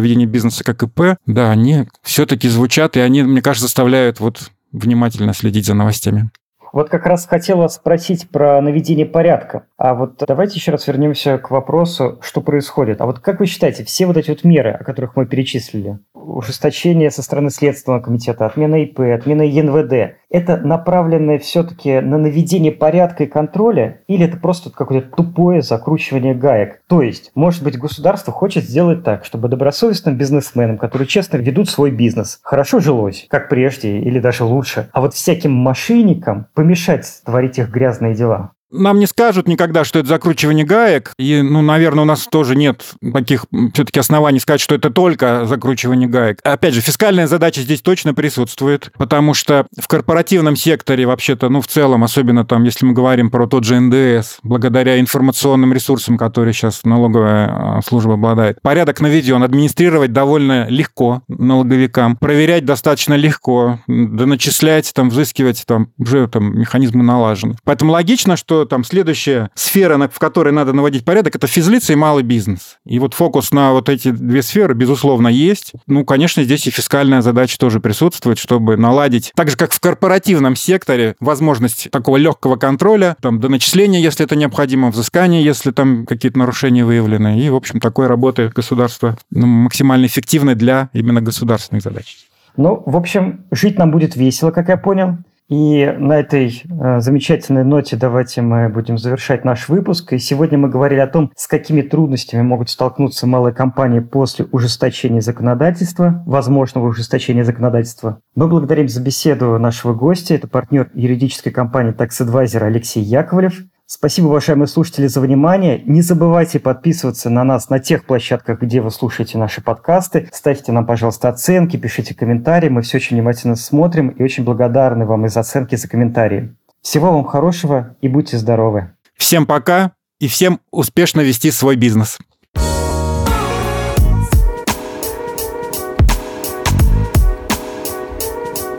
ведения 0.00 0.26
бизнеса, 0.26 0.64
как 0.64 0.82
ИП, 0.82 1.18
да, 1.26 1.50
они 1.50 1.86
все-таки 2.02 2.48
звучат, 2.48 2.96
и 2.96 3.00
они, 3.00 3.22
мне 3.22 3.42
кажется, 3.42 3.66
заставляют 3.66 4.20
вот 4.20 4.50
внимательно 4.72 5.34
следить 5.34 5.66
за 5.66 5.74
новостями. 5.74 6.30
Вот 6.72 6.88
как 6.88 7.04
раз 7.04 7.26
хотела 7.26 7.68
спросить 7.68 8.30
про 8.30 8.60
наведение 8.62 9.04
порядка. 9.04 9.66
А 9.76 9.94
вот 9.94 10.22
давайте 10.26 10.54
еще 10.54 10.72
раз 10.72 10.86
вернемся 10.86 11.36
к 11.36 11.50
вопросу, 11.50 12.18
что 12.22 12.40
происходит. 12.40 13.02
А 13.02 13.06
вот 13.06 13.18
как 13.18 13.40
вы 13.40 13.46
считаете, 13.46 13.84
все 13.84 14.06
вот 14.06 14.16
эти 14.16 14.30
вот 14.30 14.42
меры, 14.42 14.70
о 14.70 14.82
которых 14.82 15.14
мы 15.14 15.26
перечислили, 15.26 15.98
ужесточение 16.22 17.10
со 17.10 17.22
стороны 17.22 17.50
Следственного 17.50 18.00
комитета, 18.00 18.46
отмена 18.46 18.82
ИП, 18.82 19.00
отмена 19.00 19.42
ЕНВД, 19.42 20.16
это 20.30 20.56
направленное 20.56 21.38
все-таки 21.38 22.00
на 22.00 22.18
наведение 22.18 22.72
порядка 22.72 23.24
и 23.24 23.26
контроля, 23.26 24.00
или 24.06 24.24
это 24.24 24.36
просто 24.36 24.70
какое-то 24.70 25.14
тупое 25.16 25.62
закручивание 25.62 26.34
гаек? 26.34 26.80
То 26.88 27.02
есть, 27.02 27.30
может 27.34 27.62
быть, 27.62 27.78
государство 27.78 28.32
хочет 28.32 28.64
сделать 28.64 29.04
так, 29.04 29.24
чтобы 29.24 29.48
добросовестным 29.48 30.16
бизнесменам, 30.16 30.78
которые 30.78 31.06
честно 31.06 31.36
ведут 31.36 31.68
свой 31.68 31.90
бизнес, 31.90 32.38
хорошо 32.42 32.80
жилось, 32.80 33.26
как 33.28 33.48
прежде, 33.48 33.98
или 33.98 34.18
даже 34.18 34.44
лучше, 34.44 34.88
а 34.92 35.00
вот 35.00 35.14
всяким 35.14 35.52
мошенникам 35.52 36.46
помешать 36.54 37.06
творить 37.24 37.58
их 37.58 37.70
грязные 37.70 38.14
дела. 38.14 38.52
Нам 38.72 38.98
не 38.98 39.06
скажут 39.06 39.48
никогда, 39.48 39.84
что 39.84 39.98
это 39.98 40.08
закручивание 40.08 40.64
гаек. 40.64 41.12
И, 41.18 41.42
ну, 41.42 41.60
наверное, 41.60 42.02
у 42.02 42.06
нас 42.06 42.26
тоже 42.30 42.56
нет 42.56 42.94
таких 43.12 43.44
все-таки 43.74 44.00
оснований 44.00 44.40
сказать, 44.40 44.60
что 44.60 44.74
это 44.74 44.90
только 44.90 45.44
закручивание 45.44 46.08
гаек. 46.08 46.38
Опять 46.42 46.74
же, 46.74 46.80
фискальная 46.80 47.26
задача 47.26 47.60
здесь 47.60 47.82
точно 47.82 48.14
присутствует, 48.14 48.90
потому 48.96 49.34
что 49.34 49.66
в 49.78 49.86
корпоративном 49.88 50.56
секторе 50.56 51.06
вообще-то, 51.06 51.50
ну, 51.50 51.60
в 51.60 51.66
целом, 51.66 52.02
особенно 52.02 52.46
там, 52.46 52.64
если 52.64 52.86
мы 52.86 52.94
говорим 52.94 53.30
про 53.30 53.46
тот 53.46 53.64
же 53.64 53.78
НДС, 53.78 54.38
благодаря 54.42 54.98
информационным 54.98 55.72
ресурсам, 55.74 56.16
которые 56.16 56.54
сейчас 56.54 56.84
налоговая 56.84 57.48
а, 57.48 57.80
служба 57.86 58.14
обладает, 58.14 58.60
порядок 58.62 59.00
наведен, 59.00 59.42
администрировать 59.42 60.12
довольно 60.12 60.66
легко 60.68 61.22
налоговикам, 61.28 62.16
проверять 62.16 62.64
достаточно 62.64 63.14
легко, 63.14 63.80
доначислять, 63.86 64.92
там, 64.94 65.10
взыскивать, 65.10 65.64
там, 65.66 65.88
уже 65.98 66.26
там 66.28 66.58
механизмы 66.58 67.02
налажены. 67.02 67.56
Поэтому 67.64 67.92
логично, 67.92 68.36
что 68.36 68.61
там 68.66 68.84
следующая 68.84 69.50
сфера, 69.54 70.08
в 70.08 70.18
которой 70.18 70.52
надо 70.52 70.72
наводить 70.72 71.04
порядок, 71.04 71.36
это 71.36 71.46
физлица 71.46 71.92
и 71.92 71.96
малый 71.96 72.22
бизнес. 72.22 72.78
И 72.84 72.98
вот 72.98 73.14
фокус 73.14 73.52
на 73.52 73.72
вот 73.72 73.88
эти 73.88 74.10
две 74.10 74.42
сферы, 74.42 74.74
безусловно, 74.74 75.28
есть. 75.28 75.72
Ну, 75.86 76.04
конечно, 76.04 76.42
здесь 76.42 76.66
и 76.66 76.70
фискальная 76.70 77.22
задача 77.22 77.58
тоже 77.58 77.80
присутствует, 77.80 78.38
чтобы 78.38 78.76
наладить, 78.76 79.32
так 79.34 79.50
же, 79.50 79.56
как 79.56 79.72
в 79.72 79.80
корпоративном 79.80 80.56
секторе, 80.56 81.16
возможность 81.20 81.90
такого 81.90 82.16
легкого 82.16 82.56
контроля, 82.56 83.16
там, 83.20 83.40
до 83.40 83.48
начисления, 83.48 84.00
если 84.00 84.24
это 84.24 84.36
необходимо, 84.36 84.90
взыскания, 84.90 85.40
если 85.42 85.70
там 85.70 86.06
какие-то 86.06 86.38
нарушения 86.38 86.84
выявлены. 86.84 87.40
И, 87.40 87.48
в 87.48 87.56
общем, 87.56 87.80
такой 87.80 88.06
работы 88.06 88.48
государства 88.48 89.16
ну, 89.30 89.46
максимально 89.46 90.06
эффективной 90.06 90.54
для 90.54 90.90
именно 90.92 91.20
государственных 91.20 91.82
задач. 91.82 92.16
Ну, 92.56 92.82
в 92.84 92.96
общем, 92.96 93.44
жить 93.50 93.78
нам 93.78 93.90
будет 93.90 94.16
весело, 94.16 94.50
как 94.50 94.68
я 94.68 94.76
понял. 94.76 95.18
И 95.52 95.84
на 95.98 96.14
этой 96.14 96.62
э, 96.64 97.00
замечательной 97.00 97.62
ноте 97.62 97.94
давайте 97.94 98.40
мы 98.40 98.70
будем 98.70 98.96
завершать 98.96 99.44
наш 99.44 99.68
выпуск. 99.68 100.14
И 100.14 100.18
сегодня 100.18 100.56
мы 100.56 100.70
говорили 100.70 101.00
о 101.00 101.06
том, 101.06 101.30
с 101.36 101.46
какими 101.46 101.82
трудностями 101.82 102.40
могут 102.40 102.70
столкнуться 102.70 103.26
малые 103.26 103.52
компании 103.52 104.00
после 104.00 104.46
ужесточения 104.50 105.20
законодательства, 105.20 106.22
возможного 106.24 106.86
ужесточения 106.86 107.44
законодательства. 107.44 108.22
Мы 108.34 108.48
благодарим 108.48 108.88
за 108.88 109.02
беседу 109.02 109.58
нашего 109.58 109.92
гостя. 109.92 110.32
Это 110.32 110.48
партнер 110.48 110.90
юридической 110.94 111.50
компании 111.50 111.92
Tax 111.92 112.26
Advisor 112.26 112.64
Алексей 112.64 113.02
Яковлев. 113.02 113.52
Спасибо, 113.94 114.28
уважаемые 114.28 114.68
слушатели, 114.68 115.06
за 115.06 115.20
внимание. 115.20 115.82
Не 115.84 116.00
забывайте 116.00 116.58
подписываться 116.58 117.28
на 117.28 117.44
нас 117.44 117.68
на 117.68 117.78
тех 117.78 118.06
площадках, 118.06 118.62
где 118.62 118.80
вы 118.80 118.90
слушаете 118.90 119.36
наши 119.36 119.60
подкасты. 119.60 120.30
Ставьте 120.32 120.72
нам, 120.72 120.86
пожалуйста, 120.86 121.28
оценки, 121.28 121.76
пишите 121.76 122.14
комментарии. 122.14 122.70
Мы 122.70 122.80
все 122.80 122.96
очень 122.96 123.16
внимательно 123.16 123.54
смотрим 123.54 124.08
и 124.08 124.22
очень 124.22 124.44
благодарны 124.44 125.04
вам 125.04 125.26
из 125.26 125.36
оценки 125.36 125.74
за 125.74 125.88
комментарии. 125.88 126.54
Всего 126.80 127.12
вам 127.12 127.26
хорошего 127.26 127.94
и 128.00 128.08
будьте 128.08 128.38
здоровы. 128.38 128.92
Всем 129.18 129.44
пока 129.44 129.92
и 130.18 130.26
всем 130.26 130.60
успешно 130.70 131.20
вести 131.20 131.50
свой 131.50 131.76
бизнес. 131.76 132.18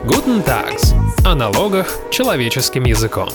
Guten 0.06 0.44
Tags. 0.44 0.96
О 1.24 1.36
налогах 1.36 2.00
человеческим 2.10 2.86
языком. 2.86 3.30